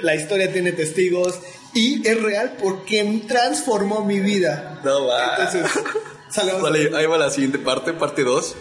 la 0.00 0.14
historia 0.14 0.50
tiene 0.50 0.72
testigos 0.72 1.40
y 1.74 2.08
es 2.08 2.22
real 2.22 2.56
porque 2.58 3.22
transformó 3.28 4.02
mi 4.02 4.20
vida. 4.20 4.80
No 4.82 5.08
va. 5.08 5.36
Entonces, 5.36 5.70
salgamos. 6.30 6.62
Vale, 6.62 6.90
ahí 6.96 7.04
va 7.04 7.18
la 7.18 7.28
siguiente 7.28 7.58
parte, 7.58 7.92
parte 7.92 8.24
2. 8.24 8.56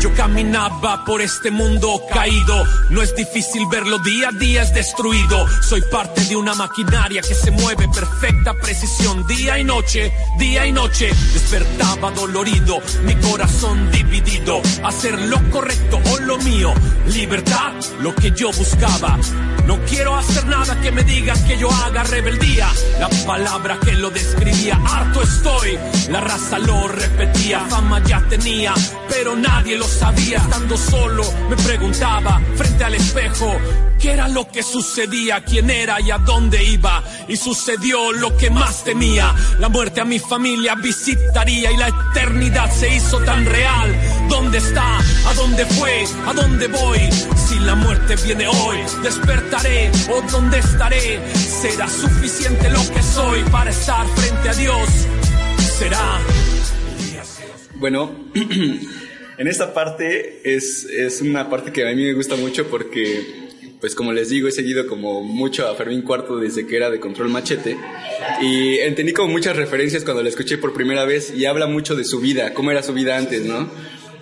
Yo 0.00 0.14
caminaba 0.14 1.04
por 1.04 1.20
este 1.20 1.50
mundo 1.50 2.00
caído. 2.12 2.64
No 2.90 3.02
es 3.02 3.16
difícil 3.16 3.66
verlo 3.70 3.98
día 3.98 4.28
a 4.28 4.32
día, 4.32 4.62
es 4.62 4.72
destruido. 4.72 5.44
Soy 5.62 5.82
parte 5.90 6.24
de 6.24 6.36
una 6.36 6.54
maquinaria 6.54 7.20
que 7.20 7.34
se 7.34 7.50
mueve 7.50 7.88
perfecta 7.88 8.54
precisión 8.54 9.26
día 9.26 9.58
y 9.58 9.64
noche, 9.64 10.12
día 10.38 10.66
y 10.66 10.72
noche. 10.72 11.10
Despertaba 11.32 12.12
dolorido, 12.12 12.80
mi 13.04 13.16
corazón 13.16 13.90
dividido. 13.90 14.62
Hacer 14.84 15.20
lo 15.22 15.38
correcto 15.50 16.00
o 16.12 16.20
lo 16.20 16.38
mío. 16.38 16.72
Libertad, 17.12 17.72
lo 18.00 18.14
que 18.14 18.30
yo 18.30 18.52
buscaba. 18.52 19.18
No 19.66 19.78
quiero 19.84 20.16
hacer 20.16 20.46
nada 20.46 20.80
que 20.80 20.92
me 20.92 21.02
diga 21.02 21.34
que 21.46 21.58
yo 21.58 21.70
haga 21.70 22.04
rebeldía. 22.04 22.68
La 23.00 23.08
palabra 23.26 23.78
que 23.84 23.92
lo 23.92 24.10
describía, 24.10 24.80
harto 24.86 25.22
estoy. 25.22 25.78
La 26.08 26.20
raza 26.20 26.58
lo 26.58 26.88
repetía, 26.88 27.60
fama 27.68 28.02
ya 28.04 28.20
tenía, 28.28 28.72
pero 29.10 29.36
nadie 29.36 29.76
lo 29.76 29.87
sabía. 29.88 30.38
Estando 30.38 30.76
solo, 30.76 31.24
me 31.48 31.56
preguntaba 31.56 32.40
frente 32.56 32.84
al 32.84 32.94
espejo. 32.94 33.56
¿Qué 33.98 34.12
era 34.12 34.28
lo 34.28 34.46
que 34.48 34.62
sucedía? 34.62 35.42
¿Quién 35.44 35.70
era 35.70 36.00
y 36.00 36.10
a 36.10 36.18
dónde 36.18 36.62
iba? 36.62 37.02
Y 37.26 37.36
sucedió 37.36 38.12
lo 38.12 38.36
que 38.36 38.48
más 38.50 38.84
temía. 38.84 39.34
La 39.58 39.68
muerte 39.68 40.00
a 40.00 40.04
mi 40.04 40.20
familia 40.20 40.76
visitaría 40.76 41.72
y 41.72 41.76
la 41.76 41.88
eternidad 41.88 42.70
se 42.70 42.94
hizo 42.94 43.18
tan 43.20 43.44
real. 43.44 43.96
¿Dónde 44.28 44.58
está? 44.58 44.98
¿A 44.98 45.34
dónde 45.34 45.66
fue? 45.66 46.04
¿A 46.26 46.32
dónde 46.32 46.68
voy? 46.68 47.00
Si 47.48 47.58
la 47.58 47.74
muerte 47.74 48.14
viene 48.24 48.46
hoy, 48.46 48.78
despertaré 49.02 49.90
o 50.10 50.20
dónde 50.30 50.58
estaré. 50.58 51.20
Será 51.34 51.88
suficiente 51.88 52.70
lo 52.70 52.80
que 52.92 53.02
soy 53.02 53.42
para 53.50 53.70
estar 53.70 54.06
frente 54.08 54.48
a 54.48 54.54
Dios. 54.54 54.88
Será. 55.78 56.20
Bueno, 57.76 58.10
en 59.38 59.46
esta 59.46 59.72
parte 59.72 60.40
es, 60.44 60.84
es 60.84 61.22
una 61.22 61.48
parte 61.48 61.72
que 61.72 61.88
a 61.88 61.94
mí 61.94 62.04
me 62.04 62.12
gusta 62.12 62.34
mucho 62.34 62.66
porque, 62.66 63.22
pues 63.80 63.94
como 63.94 64.12
les 64.12 64.30
digo, 64.30 64.48
he 64.48 64.52
seguido 64.52 64.86
como 64.88 65.22
mucho 65.22 65.68
a 65.68 65.76
Fermín 65.76 66.02
Cuarto 66.02 66.36
desde 66.38 66.66
que 66.66 66.76
era 66.76 66.90
de 66.90 66.98
Control 66.98 67.28
Machete 67.28 67.76
y 68.42 68.78
entendí 68.78 69.12
como 69.12 69.32
muchas 69.32 69.56
referencias 69.56 70.04
cuando 70.04 70.24
la 70.24 70.28
escuché 70.28 70.58
por 70.58 70.74
primera 70.74 71.04
vez 71.04 71.32
y 71.34 71.46
habla 71.46 71.68
mucho 71.68 71.94
de 71.94 72.04
su 72.04 72.20
vida, 72.20 72.52
cómo 72.52 72.72
era 72.72 72.82
su 72.82 72.92
vida 72.92 73.16
antes, 73.16 73.44
¿no? 73.44 73.70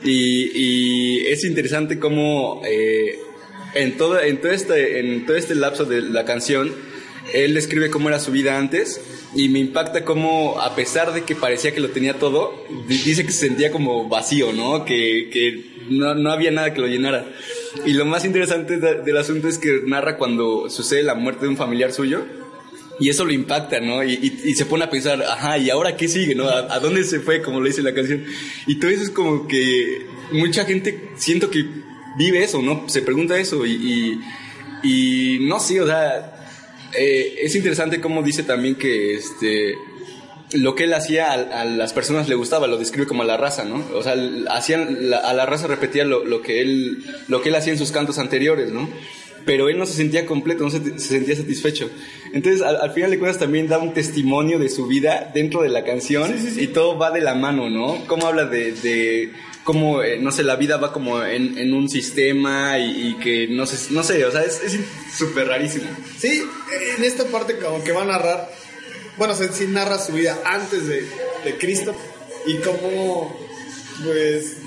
Y, 0.04 0.50
y 0.54 1.26
es 1.28 1.44
interesante 1.44 1.98
cómo 1.98 2.60
eh, 2.66 3.18
en, 3.74 3.96
todo, 3.96 4.20
en, 4.20 4.40
todo 4.40 4.52
este, 4.52 5.00
en 5.00 5.24
todo 5.24 5.36
este 5.36 5.54
lapso 5.54 5.86
de 5.86 6.02
la 6.02 6.26
canción, 6.26 6.72
él 7.32 7.54
describe 7.54 7.88
cómo 7.88 8.08
era 8.08 8.20
su 8.20 8.30
vida 8.32 8.58
antes 8.58 9.00
y 9.36 9.48
me 9.48 9.58
impacta 9.58 10.04
cómo, 10.04 10.60
a 10.60 10.74
pesar 10.74 11.12
de 11.12 11.22
que 11.24 11.34
parecía 11.36 11.72
que 11.74 11.80
lo 11.80 11.90
tenía 11.90 12.14
todo, 12.14 12.54
di- 12.88 12.98
dice 12.98 13.24
que 13.24 13.32
se 13.32 13.46
sentía 13.48 13.70
como 13.70 14.08
vacío, 14.08 14.52
¿no? 14.52 14.84
Que, 14.84 15.28
que 15.32 15.64
no, 15.90 16.14
no 16.14 16.30
había 16.32 16.50
nada 16.50 16.72
que 16.72 16.80
lo 16.80 16.86
llenara. 16.86 17.26
Y 17.84 17.92
lo 17.92 18.04
más 18.06 18.24
interesante 18.24 18.78
de- 18.78 19.02
del 19.02 19.16
asunto 19.16 19.48
es 19.48 19.58
que 19.58 19.82
narra 19.84 20.16
cuando 20.16 20.70
sucede 20.70 21.02
la 21.02 21.14
muerte 21.14 21.42
de 21.44 21.48
un 21.50 21.56
familiar 21.56 21.92
suyo. 21.92 22.24
Y 22.98 23.10
eso 23.10 23.26
lo 23.26 23.32
impacta, 23.32 23.78
¿no? 23.80 24.02
Y, 24.02 24.14
y- 24.14 24.48
y 24.50 24.54
se 24.54 24.64
pone 24.64 24.84
a 24.84 24.90
pensar, 24.90 25.22
ajá, 25.22 25.58
¿y 25.58 25.68
ahora 25.68 25.96
qué 25.98 26.08
sigue, 26.08 26.34
no? 26.34 26.48
¿A, 26.48 26.74
a 26.74 26.80
dónde 26.80 27.04
se 27.04 27.20
fue, 27.20 27.42
como 27.42 27.60
lo 27.60 27.66
dice 27.66 27.82
la 27.82 27.92
canción? 27.92 28.24
Y 28.66 28.76
todo 28.76 28.90
eso 28.90 29.02
es 29.02 29.10
como 29.10 29.46
que 29.46 30.06
mucha 30.32 30.64
gente 30.64 31.10
siento 31.16 31.50
que 31.50 31.66
vive 32.16 32.42
eso, 32.42 32.62
¿no? 32.62 32.88
Se 32.88 33.02
pregunta 33.02 33.38
eso 33.38 33.66
y, 33.66 33.72
y, 33.72 34.20
y 34.82 35.38
no 35.46 35.60
sé, 35.60 35.78
o 35.82 35.86
sea, 35.86 36.32
eh, 36.94 37.38
es 37.42 37.54
interesante 37.56 38.00
cómo 38.00 38.22
dice 38.22 38.42
también 38.42 38.74
que 38.76 39.14
este 39.14 39.74
lo 40.52 40.76
que 40.76 40.84
él 40.84 40.94
hacía 40.94 41.32
a, 41.32 41.62
a 41.62 41.64
las 41.64 41.92
personas 41.92 42.28
le 42.28 42.36
gustaba, 42.36 42.68
lo 42.68 42.78
describe 42.78 43.06
como 43.08 43.24
la 43.24 43.36
raza, 43.36 43.64
¿no? 43.64 43.84
O 43.94 44.02
sea, 44.04 44.14
hacían 44.50 45.10
la- 45.10 45.18
a 45.18 45.32
la 45.34 45.44
raza 45.44 45.66
repetía 45.66 46.04
lo, 46.04 46.24
lo 46.24 46.40
que 46.40 46.60
él 46.60 47.04
lo 47.28 47.42
que 47.42 47.48
él 47.48 47.54
hacía 47.56 47.72
en 47.72 47.78
sus 47.78 47.90
cantos 47.90 48.18
anteriores, 48.18 48.70
¿no? 48.70 48.88
Pero 49.44 49.68
él 49.68 49.78
no 49.78 49.86
se 49.86 49.94
sentía 49.94 50.24
completo, 50.26 50.64
no 50.64 50.70
se, 50.70 50.78
se 50.98 51.08
sentía 51.08 51.36
satisfecho. 51.36 51.88
Entonces, 52.32 52.62
al, 52.62 52.76
al 52.80 52.92
final 52.92 53.10
de 53.12 53.18
cuentas, 53.18 53.38
también 53.40 53.68
da 53.68 53.78
un 53.78 53.92
testimonio 53.94 54.58
de 54.58 54.68
su 54.68 54.86
vida 54.88 55.30
dentro 55.34 55.62
de 55.62 55.68
la 55.68 55.84
canción 55.84 56.34
y 56.58 56.68
todo 56.68 56.96
va 56.98 57.10
de 57.12 57.20
la 57.20 57.34
mano, 57.34 57.68
¿no? 57.70 58.04
Cómo 58.06 58.26
habla 58.26 58.44
de, 58.46 58.72
de 58.72 59.32
cómo, 59.66 60.00
eh, 60.00 60.16
no 60.18 60.30
sé, 60.30 60.44
la 60.44 60.54
vida 60.54 60.76
va 60.76 60.92
como 60.92 61.22
en, 61.24 61.58
en 61.58 61.74
un 61.74 61.90
sistema 61.90 62.78
y, 62.78 63.16
que 63.16 63.48
no 63.48 63.66
sé, 63.66 63.92
no 63.92 64.04
sé, 64.04 64.24
o 64.24 64.30
sea, 64.30 64.42
es 64.42 64.60
súper 65.14 65.48
rarísimo. 65.48 65.86
Sí, 66.16 66.40
en 66.96 67.04
esta 67.04 67.24
parte 67.24 67.56
como 67.58 67.82
que 67.82 67.90
va 67.90 68.02
a 68.02 68.06
narrar, 68.06 68.48
bueno, 69.18 69.34
se 69.34 69.52
sí 69.52 69.66
narra 69.66 69.98
su 69.98 70.12
vida 70.12 70.38
antes 70.44 70.86
de, 70.86 71.04
de 71.44 71.58
Cristo 71.58 71.94
y 72.46 72.58
cómo, 72.58 73.36
pues, 74.04 74.58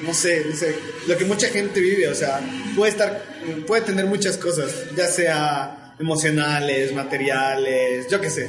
no 0.00 0.14
sé, 0.14 0.46
no 0.48 0.54
sé, 0.54 0.76
lo 1.08 1.18
que 1.18 1.24
mucha 1.24 1.48
gente 1.48 1.80
vive, 1.80 2.06
o 2.06 2.14
sea, 2.14 2.40
puede 2.76 2.92
estar, 2.92 3.24
puede 3.66 3.82
tener 3.82 4.06
muchas 4.06 4.36
cosas, 4.36 4.72
ya 4.96 5.08
sea 5.08 5.94
emocionales, 5.98 6.94
materiales, 6.94 8.06
yo 8.08 8.20
qué 8.20 8.30
sé, 8.30 8.48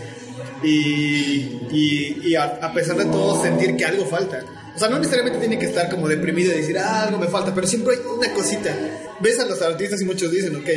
y, 0.62 1.58
y, 1.72 2.36
a 2.36 2.72
pesar 2.72 2.98
de 2.98 3.06
todo 3.06 3.42
sentir 3.42 3.76
que 3.76 3.84
algo 3.84 4.06
falta. 4.06 4.46
O 4.76 4.80
sea, 4.80 4.90
no 4.90 4.98
necesariamente 4.98 5.40
tiene 5.40 5.60
que 5.60 5.66
estar 5.66 5.90
como 5.90 6.08
deprimido 6.08 6.54
y 6.54 6.58
decir, 6.62 6.78
ah, 6.78 7.04
algo 7.04 7.18
me 7.18 7.28
falta, 7.28 7.54
pero 7.54 7.68
siempre 7.68 7.96
hay 7.96 8.02
una 8.06 8.34
cosita. 8.34 8.76
Ves 9.20 9.40
a 9.40 9.46
los 9.46 9.62
artistas 9.62 10.02
y 10.02 10.06
muchos 10.06 10.32
dicen, 10.32 10.56
ok, 10.56 10.70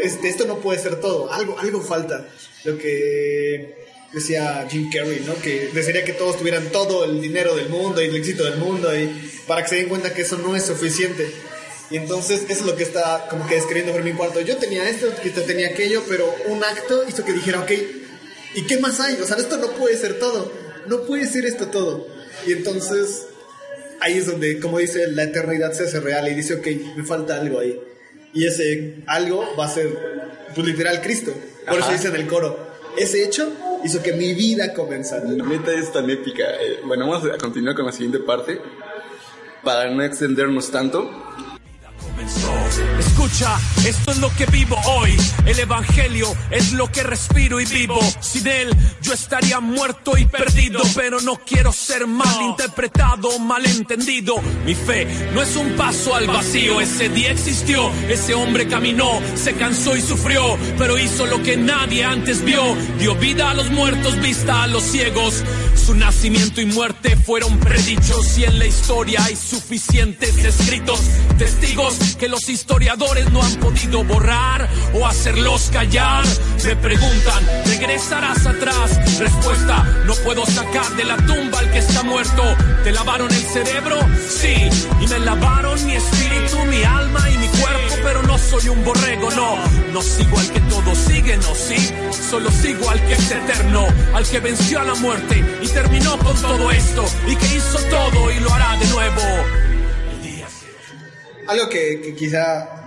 este, 0.00 0.28
esto 0.28 0.46
no 0.46 0.58
puede 0.58 0.80
ser 0.80 1.00
todo, 1.00 1.32
algo, 1.32 1.58
algo 1.58 1.80
falta. 1.80 2.26
Lo 2.64 2.76
que 2.76 3.82
decía 4.12 4.66
Jim 4.70 4.90
Carrey, 4.90 5.22
¿no? 5.26 5.34
Que 5.40 5.70
desearía 5.72 6.04
que 6.04 6.12
todos 6.12 6.38
tuvieran 6.38 6.70
todo 6.70 7.04
el 7.04 7.20
dinero 7.20 7.54
del 7.54 7.68
mundo 7.68 8.02
y 8.02 8.06
el 8.06 8.16
éxito 8.16 8.44
del 8.44 8.58
mundo 8.58 8.96
y 8.96 9.08
para 9.46 9.62
que 9.62 9.68
se 9.68 9.76
den 9.76 9.88
cuenta 9.88 10.12
que 10.12 10.22
eso 10.22 10.38
no 10.38 10.54
es 10.54 10.64
suficiente. 10.64 11.30
Y 11.90 11.96
entonces 11.96 12.42
eso 12.48 12.60
es 12.60 12.66
lo 12.66 12.76
que 12.76 12.84
está 12.84 13.26
como 13.28 13.46
que 13.46 13.54
describiendo 13.56 13.92
Fermín 13.92 14.16
Cuarto. 14.16 14.40
Yo 14.40 14.56
tenía 14.56 14.88
esto, 14.88 15.08
que 15.22 15.30
tenía 15.30 15.68
aquello, 15.68 16.02
pero 16.08 16.34
un 16.46 16.62
acto 16.64 17.04
hizo 17.08 17.24
que 17.24 17.32
dijera, 17.32 17.60
ok, 17.60 17.70
¿y 18.54 18.62
qué 18.62 18.78
más 18.78 18.98
hay? 19.00 19.20
O 19.20 19.26
sea, 19.26 19.36
esto 19.36 19.58
no 19.58 19.72
puede 19.72 19.96
ser 19.96 20.18
todo, 20.18 20.50
no 20.86 21.02
puede 21.02 21.26
ser 21.26 21.44
esto 21.44 21.68
todo. 21.68 22.06
Y 22.46 22.52
entonces 22.52 23.26
ahí 24.00 24.18
es 24.18 24.26
donde, 24.26 24.58
como 24.60 24.78
dice, 24.78 25.06
la 25.08 25.24
eternidad 25.24 25.72
se 25.72 25.84
hace 25.84 26.00
real 26.00 26.28
y 26.28 26.34
dice, 26.34 26.54
ok, 26.54 26.66
me 26.96 27.04
falta 27.04 27.40
algo 27.40 27.60
ahí. 27.60 27.80
Y 28.34 28.46
ese 28.46 28.96
algo 29.06 29.44
va 29.58 29.66
a 29.66 29.68
ser, 29.68 29.96
pues 30.54 30.66
literal, 30.66 31.00
Cristo. 31.02 31.32
Por 31.66 31.76
eso 31.76 31.84
Ajá. 31.84 31.92
dice 31.92 32.08
en 32.08 32.16
el 32.16 32.26
coro, 32.26 32.72
ese 32.96 33.24
hecho 33.24 33.52
hizo 33.84 34.02
que 34.02 34.12
mi 34.12 34.34
vida 34.34 34.72
comenzara. 34.74 35.24
Neta 35.24 35.72
es 35.72 35.92
tan 35.92 36.08
épica. 36.10 36.44
Eh, 36.60 36.80
bueno, 36.84 37.08
vamos 37.08 37.30
a 37.30 37.38
continuar 37.38 37.74
con 37.76 37.86
la 37.86 37.92
siguiente 37.92 38.18
parte. 38.18 38.60
Para 39.62 39.90
no 39.90 40.02
extendernos 40.02 40.70
tanto. 40.70 41.08
Escucha, 42.98 43.58
esto 43.86 44.10
es 44.10 44.18
lo 44.18 44.34
que 44.34 44.46
vivo 44.46 44.76
hoy. 44.86 45.16
El 45.46 45.58
evangelio 45.58 46.34
es 46.50 46.72
lo 46.72 46.90
que 46.90 47.02
respiro 47.02 47.60
y 47.60 47.64
vivo. 47.64 47.98
Sin 48.20 48.46
él 48.46 48.74
yo 49.00 49.12
estaría 49.12 49.60
muerto 49.60 50.16
y 50.16 50.24
perdido, 50.24 50.80
pero 50.94 51.20
no 51.20 51.36
quiero 51.36 51.72
ser 51.72 52.06
mal 52.06 52.42
interpretado 52.42 53.28
o 53.28 53.38
malentendido. 53.38 54.36
Mi 54.64 54.74
fe 54.74 55.06
no 55.34 55.42
es 55.42 55.56
un 55.56 55.72
paso 55.72 56.14
al 56.14 56.26
vacío. 56.26 56.80
Ese 56.80 57.08
día 57.08 57.30
existió, 57.30 57.90
ese 58.08 58.34
hombre 58.34 58.66
caminó, 58.68 59.20
se 59.34 59.54
cansó 59.54 59.96
y 59.96 60.00
sufrió, 60.00 60.56
pero 60.78 60.98
hizo 60.98 61.26
lo 61.26 61.42
que 61.42 61.56
nadie 61.56 62.04
antes 62.04 62.44
vio. 62.44 62.76
Dio 62.98 63.14
vida 63.16 63.50
a 63.50 63.54
los 63.54 63.70
muertos, 63.70 64.20
vista 64.20 64.62
a 64.62 64.66
los 64.66 64.82
ciegos. 64.82 65.42
Su 65.74 65.94
nacimiento 65.94 66.60
y 66.60 66.66
muerte 66.66 67.16
fueron 67.16 67.58
predichos 67.58 68.38
y 68.38 68.44
en 68.44 68.58
la 68.58 68.66
historia 68.66 69.24
hay 69.24 69.36
suficientes 69.36 70.36
escritos, 70.36 71.00
testigos 71.38 72.01
que 72.18 72.28
los 72.28 72.48
historiadores 72.48 73.30
no 73.32 73.42
han 73.42 73.54
podido 73.56 74.04
borrar 74.04 74.68
o 74.94 75.06
hacerlos 75.06 75.70
callar. 75.72 76.24
Me 76.64 76.76
preguntan, 76.76 77.44
¿regresarás 77.66 78.46
atrás? 78.46 79.18
Respuesta, 79.18 79.84
no 80.06 80.14
puedo 80.16 80.44
sacar 80.46 80.88
de 80.96 81.04
la 81.04 81.16
tumba 81.16 81.58
al 81.58 81.70
que 81.70 81.78
está 81.78 82.02
muerto. 82.02 82.42
¿Te 82.84 82.92
lavaron 82.92 83.30
el 83.32 83.42
cerebro? 83.42 83.98
Sí, 84.28 84.54
y 85.00 85.06
me 85.06 85.18
lavaron 85.20 85.84
mi 85.86 85.94
espíritu, 85.94 86.58
mi 86.66 86.82
alma 86.82 87.30
y 87.30 87.38
mi 87.38 87.48
cuerpo, 87.48 87.94
pero 88.02 88.22
no 88.22 88.38
soy 88.38 88.68
un 88.68 88.84
borrego, 88.84 89.30
no. 89.32 89.56
No 89.92 90.02
sigo 90.02 90.38
al 90.38 90.50
que 90.52 90.60
todo 90.60 90.94
sigue, 90.94 91.36
no, 91.36 91.54
sí. 91.54 91.90
Solo 92.30 92.50
sigo 92.50 92.88
al 92.90 93.00
que 93.06 93.14
es 93.14 93.30
eterno, 93.30 93.86
al 94.14 94.26
que 94.26 94.40
venció 94.40 94.80
a 94.80 94.84
la 94.84 94.94
muerte 94.94 95.44
y 95.62 95.68
terminó 95.68 96.18
con 96.18 96.36
todo 96.40 96.70
esto 96.70 97.04
y 97.26 97.36
que 97.36 97.46
hizo 97.56 97.78
todo 97.90 98.30
y 98.30 98.40
lo 98.40 98.52
hará 98.52 98.76
de 98.76 98.86
nuevo. 98.86 99.71
Algo 101.48 101.68
que, 101.68 102.00
que 102.00 102.14
quizá 102.14 102.82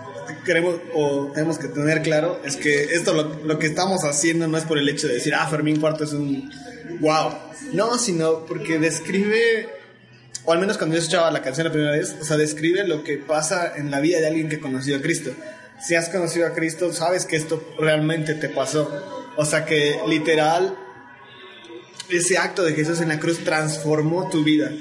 queremos 0.46 0.76
o 0.94 1.32
tenemos 1.34 1.58
que 1.58 1.68
tener 1.68 2.02
claro 2.02 2.40
es 2.44 2.56
que 2.56 2.84
esto 2.86 3.14
lo, 3.14 3.24
lo 3.44 3.60
que 3.60 3.68
estamos 3.68 4.04
haciendo 4.04 4.48
no 4.48 4.58
es 4.58 4.64
por 4.64 4.78
el 4.78 4.88
hecho 4.90 5.08
de 5.08 5.16
decir, 5.16 5.34
ah, 5.36 5.48
Fermín 5.48 5.80
Cuarto 5.80 6.04
es 6.04 6.14
un 6.14 6.50
wow. 7.00 7.34
No, 7.74 7.98
sino 7.98 8.46
porque 8.46 8.80
describe, 8.80 9.70
o 10.46 10.54
al 10.54 10.60
menos 10.60 10.78
cuando 10.78 10.96
yo 10.96 11.02
escuchaba 11.02 11.32
la 11.32 11.42
canción 11.42 11.66
la 11.66 11.74
primera 11.74 11.92
vez, 11.92 12.16
o 12.20 12.24
sea, 12.24 12.38
describe 12.38 12.88
lo 12.88 13.04
que 13.04 13.18
pasa 13.18 13.74
en 13.76 13.92
la 13.92 14.00
vida 14.00 14.20
de 14.20 14.28
alguien 14.28 14.50
que 14.50 14.60
conoció 14.60 14.98
a 14.98 15.02
Cristo. 15.02 15.32
si 15.86 15.96
has 15.96 16.10
conocido 16.10 16.48
a 16.48 16.54
Cristo, 16.54 16.94
sabes 16.94 17.26
que 17.26 17.36
esto 17.36 17.62
realmente 17.78 18.36
te 18.36 18.50
pasó. 18.50 18.90
O 19.38 19.46
sea 19.46 19.66
que 19.66 20.00
literal, 20.08 20.78
ese 22.10 22.38
acto 22.38 22.64
de 22.64 22.74
Jesús 22.74 23.02
en 23.02 23.10
la 23.10 23.20
cruz 23.20 23.40
transformó 23.40 24.30
tu 24.30 24.44
vida. 24.44 24.72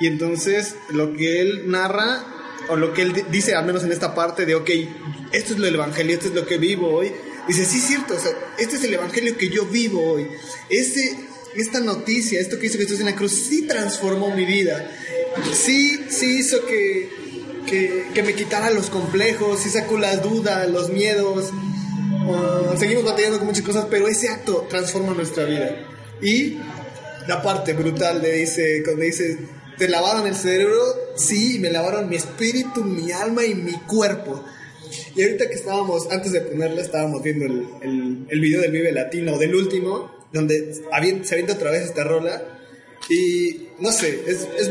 Y 0.00 0.06
entonces 0.06 0.76
lo 0.90 1.14
que 1.14 1.40
él 1.40 1.70
narra, 1.70 2.24
o 2.68 2.76
lo 2.76 2.92
que 2.92 3.02
él 3.02 3.24
dice, 3.30 3.54
al 3.54 3.66
menos 3.66 3.84
en 3.84 3.92
esta 3.92 4.14
parte 4.14 4.46
de, 4.46 4.54
ok, 4.54 4.70
esto 5.32 5.52
es 5.52 5.58
lo 5.58 5.66
del 5.66 5.74
Evangelio, 5.74 6.14
esto 6.14 6.28
es 6.28 6.34
lo 6.34 6.46
que 6.46 6.58
vivo 6.58 6.88
hoy. 6.88 7.12
Dice, 7.48 7.64
sí, 7.64 7.80
cierto, 7.80 8.14
o 8.14 8.18
sea, 8.18 8.32
este 8.58 8.76
es 8.76 8.84
el 8.84 8.94
Evangelio 8.94 9.36
que 9.36 9.50
yo 9.50 9.66
vivo 9.66 10.02
hoy. 10.02 10.26
Este, 10.70 11.18
esta 11.56 11.80
noticia, 11.80 12.40
esto 12.40 12.58
que 12.58 12.66
hizo 12.66 12.78
Jesús 12.78 13.00
en 13.00 13.06
la 13.06 13.14
cruz, 13.14 13.32
sí 13.32 13.66
transformó 13.66 14.34
mi 14.34 14.44
vida. 14.44 14.90
Sí, 15.52 16.06
sí 16.08 16.38
hizo 16.38 16.64
que, 16.66 17.10
que, 17.66 18.06
que 18.14 18.22
me 18.22 18.34
quitara 18.34 18.70
los 18.70 18.90
complejos, 18.90 19.60
sí 19.60 19.70
sacó 19.70 19.98
las 19.98 20.22
dudas, 20.22 20.68
los 20.70 20.90
miedos. 20.90 21.52
Uh, 22.26 22.78
seguimos 22.78 23.04
batallando 23.04 23.38
con 23.38 23.48
muchas 23.48 23.64
cosas, 23.64 23.86
pero 23.90 24.08
ese 24.08 24.28
acto 24.28 24.66
transforma 24.70 25.12
nuestra 25.12 25.44
vida. 25.44 25.86
Y 26.22 26.58
la 27.26 27.42
parte 27.42 27.72
brutal 27.72 28.22
de 28.22 28.32
dice, 28.32 28.82
cuando 28.82 29.02
dice, 29.02 29.38
¿te 29.78 29.88
lavaron 29.88 30.26
el 30.26 30.34
cerebro? 30.34 30.82
Sí, 31.16 31.58
me 31.58 31.70
lavaron 31.70 32.08
mi 32.08 32.16
espíritu, 32.16 32.84
mi 32.84 33.12
alma 33.12 33.44
y 33.44 33.54
mi 33.54 33.72
cuerpo. 33.72 34.44
Y 35.16 35.22
ahorita 35.22 35.48
que 35.48 35.54
estábamos, 35.54 36.10
antes 36.10 36.32
de 36.32 36.40
ponerla, 36.40 36.80
estábamos 36.80 37.22
viendo 37.22 37.46
el, 37.46 37.66
el, 37.82 38.26
el 38.28 38.40
video 38.40 38.60
del 38.60 38.72
Vive 38.72 38.92
Latino, 38.92 39.38
del 39.38 39.54
último, 39.54 40.10
donde 40.32 40.74
se 40.74 40.84
avienta 41.34 41.54
otra 41.54 41.70
vez 41.70 41.82
esta 41.82 42.04
rola. 42.04 42.60
Y 43.08 43.68
no 43.80 43.92
sé, 43.92 44.22
es, 44.26 44.48
es 44.58 44.70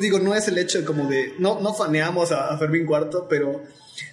digo, 0.00 0.18
no 0.18 0.34
es 0.34 0.48
el 0.48 0.58
hecho 0.58 0.84
como 0.84 1.08
de, 1.08 1.34
no, 1.38 1.60
no 1.60 1.74
faneamos 1.74 2.32
a, 2.32 2.48
a 2.48 2.58
Fermín 2.58 2.86
Cuarto, 2.86 3.26
pero 3.28 3.62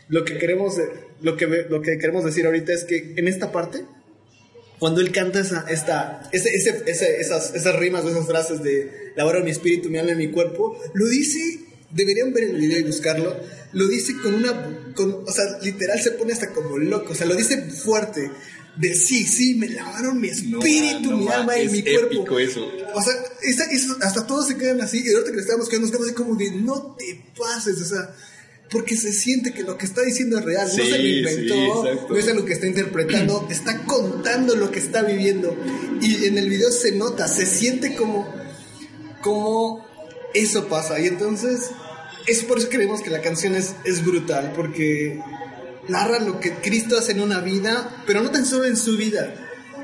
lo 0.07 0.23
que 0.25 0.37
queremos, 0.37 0.75
lo 1.21 1.37
que, 1.37 1.45
lo 1.69 1.81
que 1.81 1.97
queremos 1.97 2.23
decir 2.23 2.45
ahorita 2.45 2.73
es 2.73 2.83
que 2.83 3.13
en 3.15 3.27
esta 3.27 3.51
parte, 3.51 3.85
cuando 4.83 4.99
él 4.99 5.13
canta 5.13 5.39
esa, 5.39 5.63
esta, 5.69 6.29
ese, 6.33 6.53
ese, 6.57 7.21
esas, 7.21 7.55
esas 7.55 7.75
rimas 7.77 8.03
o 8.03 8.09
esas 8.09 8.27
frases 8.27 8.61
de 8.61 9.13
lavaron 9.15 9.45
mi 9.45 9.51
espíritu, 9.51 9.89
mi 9.89 9.97
alma 9.97 10.11
y 10.11 10.15
mi 10.17 10.29
cuerpo, 10.29 10.77
lo 10.93 11.07
dice, 11.07 11.61
deberían 11.89 12.33
ver 12.33 12.43
el 12.43 12.57
video 12.57 12.79
y 12.79 12.83
buscarlo, 12.83 13.33
lo 13.71 13.87
dice 13.87 14.13
con 14.21 14.33
una, 14.33 14.91
con, 14.93 15.23
o 15.25 15.31
sea, 15.31 15.45
literal 15.61 16.01
se 16.01 16.11
pone 16.11 16.33
hasta 16.33 16.49
como 16.49 16.77
loco, 16.77 17.13
o 17.13 17.15
sea, 17.15 17.25
lo 17.25 17.35
dice 17.35 17.61
fuerte, 17.61 18.29
de 18.75 18.93
sí, 18.93 19.23
sí, 19.23 19.55
me 19.55 19.69
lavaron 19.69 20.19
mi 20.19 20.27
espíritu, 20.27 21.11
mi 21.11 21.29
alma 21.29 21.57
y 21.57 21.69
mi 21.69 21.81
cuerpo. 21.81 22.37
Eso. 22.37 22.69
O 22.93 23.01
sea, 23.01 23.13
esa, 23.41 23.95
hasta 24.01 24.27
todos 24.27 24.49
se 24.49 24.57
quedan 24.57 24.81
así, 24.81 25.01
y 25.01 25.13
ahorita 25.13 25.31
que 25.31 25.37
le 25.37 25.43
estamos 25.43 25.69
quedando, 25.69 25.87
nos 25.87 25.91
quedamos 25.91 26.07
así 26.07 26.15
como 26.17 26.35
de, 26.35 26.51
no 26.51 26.93
te 26.99 27.23
pases, 27.39 27.79
o 27.79 27.85
sea, 27.85 28.13
porque 28.69 28.95
se 28.95 29.13
siente 29.13 29.53
que 29.53 29.63
lo 29.63 29.77
que 29.77 29.85
está 29.85 30.01
diciendo 30.01 30.39
es 30.39 30.45
real, 30.45 30.67
no 30.67 30.83
se 30.83 30.97
lo 30.97 31.07
inventó, 31.07 32.07
no 32.09 32.17
es 32.17 32.35
lo 32.35 32.45
que 32.45 32.53
está 32.53 32.67
interpretando, 32.67 33.47
está 33.51 33.83
contando 33.85 34.55
lo 34.55 34.71
que 34.71 34.79
está 34.79 35.03
viviendo. 35.03 35.55
Y 36.01 36.25
en 36.25 36.37
el 36.37 36.49
video 36.49 36.71
se 36.71 36.93
nota, 36.93 37.27
se 37.27 37.45
siente 37.45 37.95
como, 37.95 38.33
como 39.21 39.85
eso 40.33 40.67
pasa. 40.67 40.99
Y 40.99 41.07
entonces, 41.07 41.69
es 42.27 42.43
por 42.43 42.57
eso 42.57 42.69
creemos 42.69 43.01
que 43.01 43.09
la 43.09 43.21
canción 43.21 43.55
es, 43.55 43.75
es 43.85 44.03
brutal, 44.03 44.53
porque 44.55 45.21
narra 45.87 46.19
lo 46.19 46.39
que 46.39 46.53
Cristo 46.53 46.97
hace 46.97 47.11
en 47.11 47.21
una 47.21 47.41
vida, 47.41 48.03
pero 48.07 48.21
no 48.21 48.31
tan 48.31 48.45
solo 48.45 48.65
en 48.65 48.77
su 48.77 48.97
vida, 48.97 49.35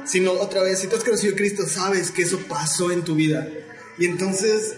sino 0.06 0.32
otra 0.32 0.64
vez, 0.64 0.80
si 0.80 0.88
tú 0.88 0.96
has 0.96 1.04
conocido 1.04 1.34
a 1.34 1.38
Cristo, 1.38 1.68
sabes 1.68 2.12
que 2.12 2.24
eso 2.24 2.40
pasó 2.48 2.92
en 2.92 3.04
tu 3.04 3.16
vida. 3.16 3.48
Y 3.98 4.06
entonces, 4.06 4.74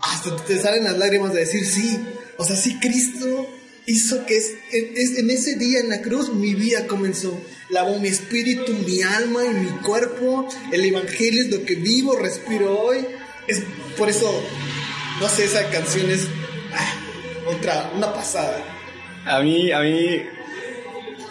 hasta 0.00 0.36
te 0.44 0.60
salen 0.60 0.84
las 0.84 0.98
lágrimas 0.98 1.32
de 1.32 1.40
decir, 1.40 1.64
sí, 1.64 1.98
o 2.38 2.44
sea, 2.44 2.56
sí, 2.56 2.78
Cristo 2.80 3.48
hizo 3.86 4.24
que 4.26 4.36
es, 4.36 4.54
en 4.72 5.30
ese 5.30 5.56
día 5.56 5.80
en 5.80 5.88
la 5.88 6.00
cruz 6.02 6.32
mi 6.32 6.54
vida 6.54 6.86
comenzó. 6.86 7.38
Lavó 7.68 7.98
mi 7.98 8.08
espíritu, 8.08 8.72
mi 8.86 9.02
alma 9.02 9.44
y 9.44 9.48
mi 9.48 9.70
cuerpo. 9.82 10.48
El 10.70 10.84
Evangelio 10.84 11.42
es 11.42 11.50
lo 11.50 11.64
que 11.64 11.74
vivo, 11.74 12.16
respiro 12.16 12.78
hoy. 12.80 12.98
Es 13.48 13.62
por 13.96 14.08
eso, 14.08 14.30
no 15.20 15.28
sé, 15.28 15.46
esa 15.46 15.68
canción 15.70 16.10
es 16.10 16.28
ah, 16.74 16.94
otra, 17.48 17.90
una 17.96 18.14
pasada. 18.14 18.62
A 19.26 19.40
mí, 19.40 19.72
a 19.72 19.80
mí, 19.80 20.22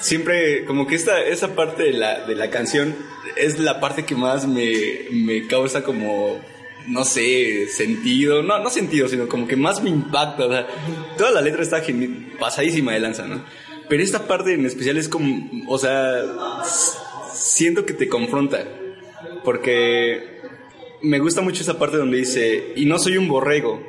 siempre, 0.02 0.66
como 0.66 0.88
que 0.88 0.96
esta, 0.96 1.22
esa 1.22 1.56
parte 1.56 1.84
de 1.84 1.94
la, 1.94 2.26
de 2.26 2.36
la 2.36 2.50
canción 2.50 2.96
es 3.38 3.60
la 3.60 3.80
parte 3.80 4.04
que 4.04 4.16
más 4.16 4.46
me, 4.46 5.06
me 5.12 5.48
causa 5.48 5.84
como 5.84 6.42
no 6.88 7.04
sé, 7.04 7.68
sentido, 7.68 8.42
no, 8.42 8.60
no 8.60 8.70
sentido, 8.70 9.08
sino 9.08 9.28
como 9.28 9.48
que 9.48 9.56
más 9.56 9.84
me 9.84 9.90
impacta, 9.90 10.46
o 10.46 10.50
sea, 10.50 10.68
toda 11.18 11.32
la 11.32 11.42
letra 11.42 11.62
está 11.62 11.82
pasadísima 12.40 12.94
de 12.94 13.00
lanza, 13.00 13.28
¿no? 13.28 13.44
Pero 13.90 14.04
esta 14.04 14.28
parte 14.28 14.54
en 14.54 14.66
especial 14.66 14.98
es 14.98 15.08
como, 15.08 15.50
o 15.68 15.78
sea, 15.78 16.24
siento 17.34 17.86
que 17.86 17.94
te 17.94 18.08
confronta, 18.08 18.66
porque 19.44 20.42
me 21.02 21.20
gusta 21.20 21.42
mucho 21.42 21.62
esa 21.62 21.78
parte 21.78 21.98
donde 21.98 22.18
dice, 22.18 22.74
y 22.76 22.86
no 22.86 23.00
soy 23.00 23.18
un 23.18 23.28
borrego, 23.28 23.82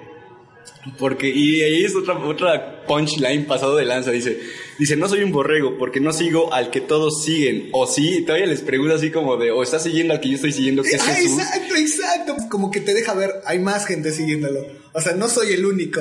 porque, 0.96 1.28
y 1.28 1.62
ahí 1.62 1.84
es 1.84 1.94
otra, 1.94 2.18
otra 2.18 2.84
punchline 2.86 3.46
pasado 3.46 3.76
de 3.76 3.84
lanza, 3.84 4.10
dice, 4.10 4.40
dice, 4.78 4.96
no 4.96 5.08
soy 5.08 5.22
un 5.22 5.32
borrego 5.32 5.76
porque 5.78 6.00
no 6.00 6.12
sigo 6.12 6.52
al 6.52 6.70
que 6.70 6.80
todos 6.80 7.22
siguen, 7.22 7.68
o 7.72 7.86
sí, 7.86 8.22
todavía 8.22 8.46
les 8.46 8.62
pregunta 8.62 8.94
así 8.94 9.10
como 9.10 9.36
de, 9.36 9.50
o 9.50 9.62
estás 9.62 9.82
siguiendo 9.82 10.14
al 10.14 10.20
que 10.20 10.28
yo 10.28 10.36
estoy 10.36 10.52
siguiendo, 10.52 10.82
que 10.82 10.90
es 10.90 11.02
ah, 11.02 11.20
Exacto, 11.20 11.74
exacto, 11.76 12.36
como 12.50 12.70
que 12.70 12.80
te 12.80 12.94
deja 12.94 13.14
ver, 13.14 13.34
hay 13.44 13.58
más 13.58 13.86
gente 13.86 14.12
siguiéndolo, 14.12 14.66
o 14.92 15.00
sea, 15.00 15.12
no 15.12 15.28
soy 15.28 15.52
el 15.52 15.66
único. 15.66 16.00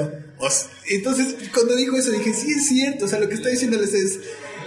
entonces, 0.89 1.36
cuando 1.54 1.76
dijo 1.76 1.97
eso 1.97 2.12
dije, 2.12 2.34
sí 2.34 2.52
es 2.52 2.67
cierto, 2.67 3.06
o 3.06 3.08
sea, 3.08 3.19
lo 3.19 3.28
que 3.28 3.36
está 3.36 3.50
diciéndoles 3.50 3.93
es, 3.93 4.19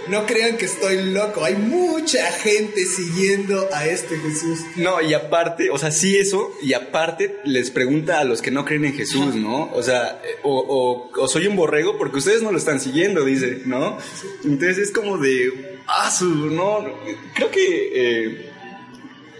no 0.07 0.25
crean 0.25 0.57
que 0.57 0.65
estoy 0.65 1.11
loco. 1.11 1.43
Hay 1.43 1.55
mucha 1.55 2.31
gente 2.31 2.85
siguiendo 2.85 3.69
a 3.73 3.85
este 3.85 4.17
Jesús. 4.17 4.59
No, 4.75 5.01
y 5.01 5.13
aparte, 5.13 5.69
o 5.69 5.77
sea, 5.77 5.91
sí 5.91 6.17
eso, 6.17 6.51
y 6.61 6.73
aparte 6.73 7.37
les 7.45 7.71
pregunta 7.71 8.19
a 8.19 8.23
los 8.23 8.41
que 8.41 8.51
no 8.51 8.65
creen 8.65 8.85
en 8.85 8.93
Jesús, 8.93 9.35
¿no? 9.35 9.71
O 9.73 9.83
sea, 9.83 10.21
o, 10.43 11.09
soy 11.27 11.47
un 11.47 11.55
borrego 11.55 11.97
porque 11.97 12.17
ustedes 12.17 12.41
no 12.41 12.51
lo 12.51 12.57
están 12.57 12.79
siguiendo, 12.79 13.23
dice, 13.25 13.61
¿no? 13.65 13.97
Entonces 14.43 14.77
es 14.77 14.91
como 14.91 15.17
de, 15.17 15.79
ah, 15.87 16.11
su, 16.11 16.25
no, 16.25 16.85
creo 17.35 17.51
que... 17.51 17.91
Eh, 17.93 18.47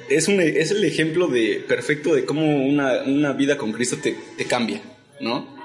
es, 0.09 0.27
un, 0.27 0.41
es 0.41 0.71
el 0.71 0.83
ejemplo 0.83 1.27
de 1.27 1.63
perfecto 1.65 2.13
de 2.13 2.25
cómo 2.25 2.41
una, 2.43 3.03
una 3.03 3.31
vida 3.31 3.57
con 3.57 3.71
Cristo 3.71 3.97
te, 4.01 4.15
te 4.37 4.43
cambia, 4.43 4.81
¿no? 5.21 5.57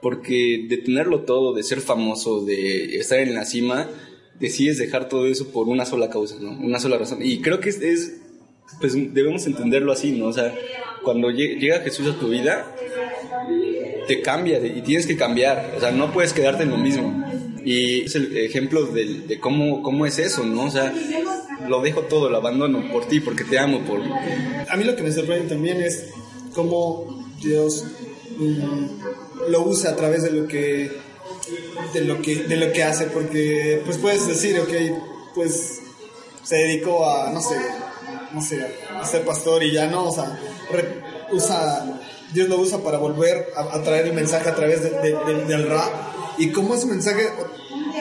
Porque 0.00 0.64
de 0.68 0.76
tenerlo 0.78 1.22
todo, 1.22 1.52
de 1.54 1.64
ser 1.64 1.80
famoso, 1.80 2.44
de 2.44 2.96
estar 2.96 3.18
en 3.18 3.34
la 3.34 3.44
cima, 3.44 3.88
decides 4.40 4.78
dejar 4.78 5.08
todo 5.08 5.26
eso 5.26 5.48
por 5.48 5.68
una 5.68 5.84
sola 5.84 6.08
causa, 6.08 6.36
¿no? 6.40 6.50
Una 6.50 6.80
sola 6.80 6.98
razón. 6.98 7.18
Y 7.22 7.40
creo 7.40 7.60
que 7.60 7.68
es, 7.68 8.16
pues 8.80 8.94
debemos 9.14 9.46
entenderlo 9.46 9.92
así, 9.92 10.12
¿no? 10.12 10.26
O 10.26 10.32
sea, 10.32 10.54
cuando 11.04 11.30
llega 11.30 11.80
Jesús 11.80 12.08
a 12.08 12.18
tu 12.18 12.28
vida, 12.28 12.74
te 14.08 14.22
cambia 14.22 14.58
y 14.64 14.80
tienes 14.82 15.06
que 15.06 15.16
cambiar, 15.16 15.74
o 15.76 15.80
sea, 15.80 15.92
no 15.92 16.12
puedes 16.12 16.32
quedarte 16.32 16.64
en 16.64 16.70
lo 16.70 16.78
mismo. 16.78 17.24
Y 17.64 18.02
es 18.02 18.14
el 18.14 18.36
ejemplo 18.38 18.86
de, 18.86 19.38
cómo, 19.38 19.82
cómo 19.82 20.06
es 20.06 20.18
eso, 20.18 20.44
¿no? 20.44 20.64
O 20.64 20.70
sea, 20.70 20.92
lo 21.68 21.82
dejo 21.82 22.02
todo, 22.02 22.30
lo 22.30 22.38
abandono 22.38 22.90
por 22.90 23.06
ti, 23.06 23.20
porque 23.20 23.44
te 23.44 23.58
amo. 23.58 23.80
Por... 23.80 24.00
A 24.00 24.76
mí 24.76 24.84
lo 24.84 24.96
que 24.96 25.02
me 25.02 25.12
sorprende 25.12 25.48
también 25.48 25.82
es 25.82 26.08
cómo 26.54 27.30
Dios 27.42 27.84
mm, 28.38 29.50
lo 29.50 29.62
usa 29.62 29.90
a 29.90 29.96
través 29.96 30.22
de 30.22 30.32
lo 30.32 30.48
que 30.48 30.90
de 31.92 32.00
lo 32.02 32.20
que, 32.20 32.36
de 32.36 32.56
lo 32.56 32.72
que 32.72 32.82
hace, 32.82 33.06
porque 33.06 33.82
pues 33.84 33.98
puedes 33.98 34.26
decir, 34.26 34.58
ok, 34.60 34.72
pues 35.34 35.80
se 36.42 36.56
dedicó 36.56 37.08
a, 37.08 37.30
no 37.30 37.40
sé, 37.40 37.56
no 38.32 38.42
sé, 38.42 38.64
a 38.90 39.06
ser 39.06 39.22
pastor 39.24 39.62
y 39.62 39.72
ya 39.72 39.86
no, 39.86 40.08
o 40.08 40.12
sea, 40.12 40.38
usa, 41.32 42.00
Dios 42.32 42.48
lo 42.48 42.58
usa 42.58 42.78
para 42.78 42.98
volver 42.98 43.48
a, 43.56 43.82
traer 43.82 44.06
el 44.06 44.14
mensaje 44.14 44.48
a 44.48 44.54
través 44.54 44.82
del 44.82 45.68
rap. 45.68 45.92
Y 46.38 46.50
cómo 46.52 46.74
ese 46.74 46.86
mensaje 46.86 47.28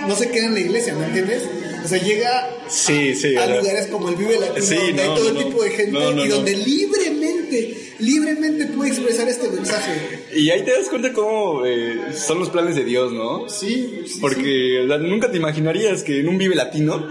no 0.08 0.15
se 0.15 0.30
queda 0.30 0.45
en 0.45 0.54
la 0.54 0.60
iglesia, 0.62 0.93
¿me 0.93 1.06
entiendes? 1.06 1.43
O 1.84 1.88
sea, 1.88 1.97
llega 1.97 2.49
sí, 2.67 3.15
sí, 3.15 3.36
a, 3.36 3.47
lugares 3.47 3.88
como 3.88 4.10
el 4.10 4.15
Vive 4.15 4.39
Latino, 4.39 4.82
donde 4.82 5.02
hay 5.02 5.15
todo 5.15 5.34
tipo 5.34 5.63
de 5.63 5.69
gente 5.71 5.99
y 6.23 6.28
donde 6.28 6.56
libremente 6.56 7.88
libremente 8.00 8.66
puede 8.68 8.92
expresar 8.92 9.28
este 9.28 9.50
mensaje. 9.50 9.92
Y 10.36 10.50
ahí 10.50 10.64
te 10.64 10.72
das 10.72 10.90
cuenta 10.90 11.14
cómo 11.14 11.66
eh, 11.66 12.14
son 12.14 12.40
los 12.40 12.50
planes 12.50 12.76
de 12.76 12.84
Dios, 12.84 13.12
¿no? 13.12 13.50
Sí. 13.50 14.04
Porque 14.22 14.86
nunca 15.02 15.32
te 15.32 15.38
imaginarías 15.38 16.04
que 16.04 16.20
en 16.20 16.30
un 16.30 16.38
Vive 16.38 16.56
Latino 16.56 17.08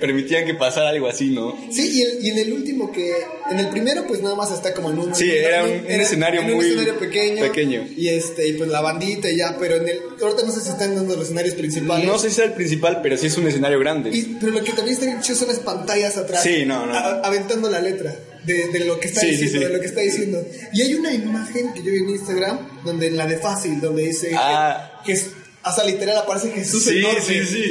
permitían 0.00 0.44
que 0.44 0.54
pasara 0.54 0.88
algo 0.88 1.08
así, 1.08 1.30
¿no? 1.30 1.56
Sí, 1.70 2.02
y, 2.20 2.28
en 2.28 2.38
el 2.38 2.52
último 2.52 2.90
que... 2.90 3.12
En 3.50 3.60
el 3.60 3.68
primero 3.68 4.06
pues 4.06 4.20
nada 4.22 4.34
más 4.34 4.50
está 4.52 4.74
como 4.74 4.90
en 4.90 4.98
un... 4.98 5.14
Sí, 5.14 5.30
era 5.30 5.64
un, 5.64 5.70
escenario 5.86 6.42
muy... 6.42 6.66
escenario 6.66 6.98
pequeño. 6.98 7.42
Pequeño. 7.42 7.86
Y 7.96 8.08
este, 8.08 8.48
y 8.48 8.52
pues 8.54 8.68
la 8.70 8.80
bandita 8.80 9.30
y 9.30 9.36
ya, 9.36 9.56
pero 9.58 9.76
en 9.76 9.88
el... 9.88 10.00
Ahorita 10.20 10.42
no 10.44 10.52
sé 10.52 10.60
si 10.62 10.70
están 10.70 10.94
dando 10.94 11.14
los 11.14 11.26
escenarios 11.26 11.54
principales. 11.54 12.06
No 12.06 12.18
sé 12.18 12.30
si 12.30 12.40
es 12.40 12.48
el 12.48 12.54
principal, 12.54 13.00
pero 13.02 13.16
sí 13.16 13.26
es 13.26 13.38
un 13.38 13.46
escenario 13.46 13.78
grande. 13.78 14.10
pero 14.40 14.52
lo 14.52 14.64
que 14.64 14.72
también 14.72 14.94
está 14.94 15.06
bien 15.06 15.22
son 15.22 15.48
las 15.48 15.60
pantallas 15.60 16.16
atrás. 16.16 16.42
Sí, 16.42 16.64
no, 16.66 16.86
no. 16.86 16.94
aventando 16.94 17.70
la 17.70 17.80
letra 17.80 18.14
de, 18.44 18.84
lo 18.84 18.98
que 18.98 19.08
está 19.08 19.22
diciendo, 19.22 19.60
de 19.60 19.74
lo 19.74 19.80
que 19.80 19.86
está 19.86 20.00
diciendo. 20.00 20.46
Y 20.72 20.82
hay 20.82 20.94
una 20.94 21.12
imagen 21.12 21.72
que 21.72 21.82
yo 21.82 21.92
vi 21.92 21.98
en 21.98 22.10
Instagram, 22.10 22.82
donde 22.84 23.08
en 23.08 23.16
la 23.16 23.26
de 23.26 23.38
fácil, 23.38 23.80
donde 23.80 24.04
dice 24.04 24.30
ah. 24.34 25.02
que, 25.04 25.18
hasta 25.62 25.84
literal 25.84 26.16
aparece 26.18 26.50
Jesús 26.50 26.86
enorme. 26.86 27.20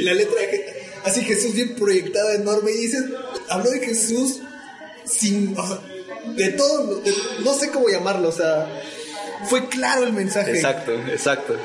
La 0.02 0.14
letra 0.14 0.40
de 0.40 0.78
así 1.04 1.22
Jesús 1.22 1.54
bien 1.54 1.74
proyectada, 1.74 2.34
enorme. 2.34 2.72
Y 2.72 2.76
dices, 2.76 3.04
habló 3.48 3.70
de 3.70 3.80
Jesús 3.80 4.40
sin, 5.04 5.54
o 5.58 5.66
sea, 5.66 5.80
de 6.36 6.48
todo, 6.50 7.00
de- 7.00 7.14
no 7.44 7.54
sé 7.54 7.70
cómo 7.70 7.88
llamarlo, 7.88 8.28
o 8.28 8.32
sea, 8.32 8.68
fue 9.48 9.68
claro 9.68 10.04
el 10.04 10.12
mensaje. 10.12 10.52
Exacto, 10.52 10.94
exacto. 11.08 11.56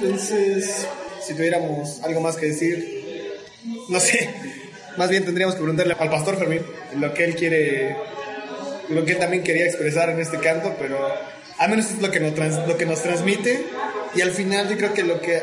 Entonces, 0.00 0.86
Si 1.26 1.34
tuviéramos 1.34 2.00
algo 2.02 2.22
más 2.22 2.36
que 2.36 2.46
decir, 2.46 3.38
no 3.88 4.00
sé, 4.00 4.30
más 5.00 5.08
bien 5.08 5.24
tendríamos 5.24 5.54
que 5.54 5.62
preguntarle 5.62 5.96
al 5.98 6.10
pastor 6.10 6.36
Fermín 6.36 6.60
lo 6.98 7.14
que 7.14 7.24
él 7.24 7.34
quiere, 7.34 7.96
lo 8.90 9.02
que 9.04 9.12
él 9.12 9.18
también 9.18 9.42
quería 9.42 9.64
expresar 9.64 10.10
en 10.10 10.20
este 10.20 10.36
canto, 10.38 10.74
pero 10.78 10.98
al 11.58 11.70
menos 11.70 11.86
es 11.90 12.02
lo 12.02 12.10
que 12.10 12.20
nos, 12.20 12.34
trans- 12.34 12.68
lo 12.68 12.76
que 12.76 12.84
nos 12.84 13.02
transmite 13.02 13.64
y 14.14 14.20
al 14.20 14.30
final 14.30 14.68
yo 14.68 14.76
creo 14.76 14.92
que 14.92 15.02
lo 15.02 15.18
que 15.22 15.40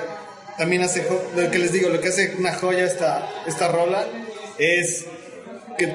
también 0.60 0.84
hace, 0.84 1.04
lo 1.36 1.50
que 1.50 1.58
les 1.58 1.72
digo, 1.72 1.90
lo 1.90 2.00
que 2.00 2.10
hace 2.10 2.36
una 2.38 2.54
joya 2.54 2.86
esta, 2.86 3.28
esta 3.48 3.68
rola 3.68 4.06
es 4.60 5.06
que, 5.78 5.92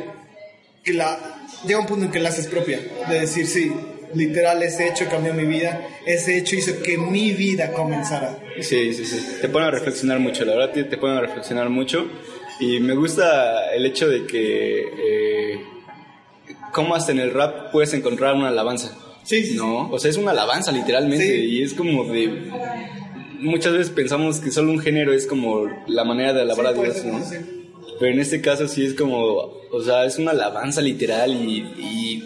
que 0.83 0.92
la, 0.94 1.18
llega 1.64 1.79
un 1.79 1.87
punto 1.87 2.07
en 2.07 2.11
que 2.11 2.18
la 2.18 2.31
haces 2.31 2.48
propia, 2.48 2.81
de 3.09 3.20
decir, 3.20 3.46
sí, 3.46 3.72
literal, 4.14 4.62
ese 4.62 4.88
hecho 4.88 5.07
cambió 5.09 5.33
mi 5.35 5.44
vida, 5.44 5.81
ese 6.07 6.37
hecho 6.37 6.55
hizo 6.57 6.83
que 6.83 6.98
mi 6.98 7.33
vida 7.33 7.72
comenzara. 7.72 8.38
Sí, 8.61 8.92
sí, 8.92 9.05
sí. 9.07 9.38
Te 9.40 9.48
pone 9.48 9.66
a 9.66 9.70
reflexionar 9.70 10.18
mucho, 10.18 10.44
la 10.44 10.55
verdad 10.55 10.72
te, 10.75 10.85
te 10.85 10.96
pone 10.98 11.16
a 11.16 11.20
reflexionar 11.20 11.68
mucho. 11.70 12.09
Y 12.61 12.81
me 12.81 12.95
gusta 12.95 13.73
el 13.75 13.87
hecho 13.87 14.09
de 14.09 14.27
que, 14.27 14.81
eh, 14.81 15.61
cómo 16.73 16.95
hasta 16.95 17.12
en 17.12 17.19
el 17.19 17.33
rap 17.33 17.73
puedes 17.73 17.93
encontrar 17.95 18.35
una 18.35 18.49
alabanza. 18.49 18.97
Sí, 19.25 19.45
sí, 19.45 19.55
No, 19.57 19.88
o 19.91 19.99
sea, 19.99 20.11
es 20.11 20.17
una 20.17 20.33
alabanza 20.33 20.73
literalmente. 20.73 21.25
Sí. 21.27 21.45
Y 21.47 21.62
es 21.62 21.75
como 21.75 22.05
de. 22.05 22.51
Muchas 23.41 23.73
veces 23.73 23.91
pensamos 23.91 24.38
que 24.38 24.51
solo 24.51 24.71
un 24.71 24.79
género 24.79 25.12
es 25.12 25.27
como 25.27 25.67
la 25.88 26.05
manera 26.05 26.33
de 26.33 26.43
alabar 26.43 26.67
Sí, 26.75 26.81
a 26.81 26.83
Dios, 26.83 26.97
ser, 26.97 27.12
¿no? 27.12 27.25
sí. 27.25 27.37
Pero 27.99 28.12
en 28.15 28.21
este 28.21 28.41
caso 28.41 28.67
sí 28.69 28.85
es 28.85 28.95
como, 28.95 29.53
o 29.71 29.83
sea, 29.85 30.05
es 30.05 30.19
una 30.19 30.31
alabanza 30.33 30.81
literal 30.81 31.33
y, 31.35 31.59
y 31.79 32.25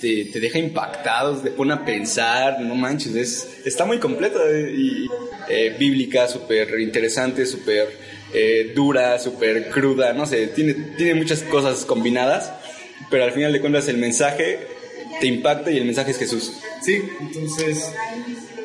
te, 0.00 0.26
te 0.26 0.40
deja 0.40 0.58
impactados, 0.58 1.42
te 1.42 1.50
pone 1.50 1.74
a 1.74 1.84
pensar, 1.84 2.60
no 2.60 2.74
manches, 2.74 3.14
es, 3.14 3.48
está 3.64 3.84
muy 3.84 3.98
completa 3.98 4.38
eh, 4.50 4.74
y 4.76 5.06
eh, 5.48 5.76
bíblica, 5.78 6.28
súper 6.28 6.80
interesante, 6.80 7.46
súper 7.46 7.88
eh, 8.32 8.72
dura, 8.74 9.18
súper 9.18 9.68
cruda, 9.70 10.12
no 10.12 10.26
sé, 10.26 10.48
tiene, 10.48 10.74
tiene 10.96 11.14
muchas 11.14 11.42
cosas 11.42 11.84
combinadas, 11.84 12.52
pero 13.10 13.24
al 13.24 13.32
final 13.32 13.52
de 13.52 13.60
cuentas 13.60 13.88
el 13.88 13.98
mensaje 13.98 14.58
te 15.20 15.26
impacta 15.26 15.70
y 15.70 15.78
el 15.78 15.84
mensaje 15.84 16.10
es 16.10 16.18
Jesús. 16.18 16.52
Sí, 16.82 17.02
entonces 17.20 17.92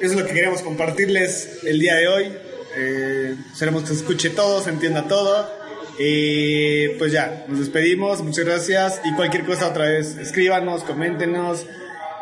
eso 0.01 0.13
es 0.13 0.19
lo 0.19 0.25
que 0.25 0.33
queríamos 0.33 0.61
compartirles 0.61 1.59
el 1.63 1.79
día 1.79 1.95
de 1.95 2.07
hoy. 2.07 2.31
Eh, 2.77 3.35
esperemos 3.51 3.81
que 3.81 3.89
se 3.89 3.95
escuche 3.95 4.29
todo, 4.29 4.63
se 4.63 4.69
entienda 4.69 5.07
todo. 5.07 5.58
Y 6.01 6.87
pues 6.97 7.11
ya, 7.11 7.43
nos 7.49 7.59
despedimos, 7.59 8.21
muchas 8.23 8.45
gracias. 8.45 9.01
Y 9.03 9.13
cualquier 9.15 9.45
cosa 9.45 9.67
otra 9.67 9.85
vez, 9.85 10.17
escríbanos, 10.17 10.83
coméntenos. 10.83 11.65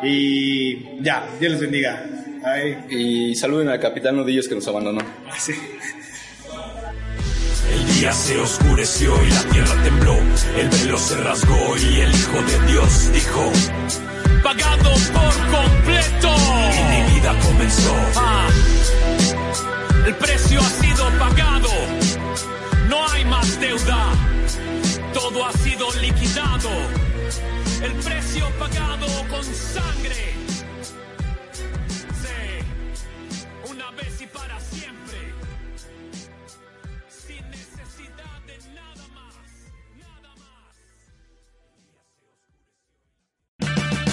Y 0.02 1.00
ya, 1.02 1.28
Dios 1.38 1.52
les 1.52 1.60
bendiga. 1.60 2.04
Bye. 2.42 2.78
Y 2.90 3.34
saluden 3.36 3.68
al 3.68 3.80
capitán 3.80 4.16
Nudillos 4.16 4.48
que 4.48 4.56
nos 4.56 4.66
abandonó. 4.66 5.00
Sí. 5.38 5.52
El 7.72 7.94
día 7.94 8.12
se 8.12 8.38
oscureció 8.38 9.14
y 9.24 9.30
la 9.30 9.42
tierra 9.52 9.82
tembló. 9.82 10.16
El 10.56 10.68
velo 10.68 10.98
se 10.98 11.16
rasgó 11.16 11.76
y 11.76 12.00
el 12.00 12.10
Hijo 12.10 12.42
de 12.42 12.72
Dios 12.72 13.12
dijo: 13.12 13.52
Pagado 14.42 14.90
por 15.12 15.34
completo. 15.50 16.34
Y 16.74 16.82
mi 16.90 17.14
vida 17.14 17.34
comenzó. 17.42 17.87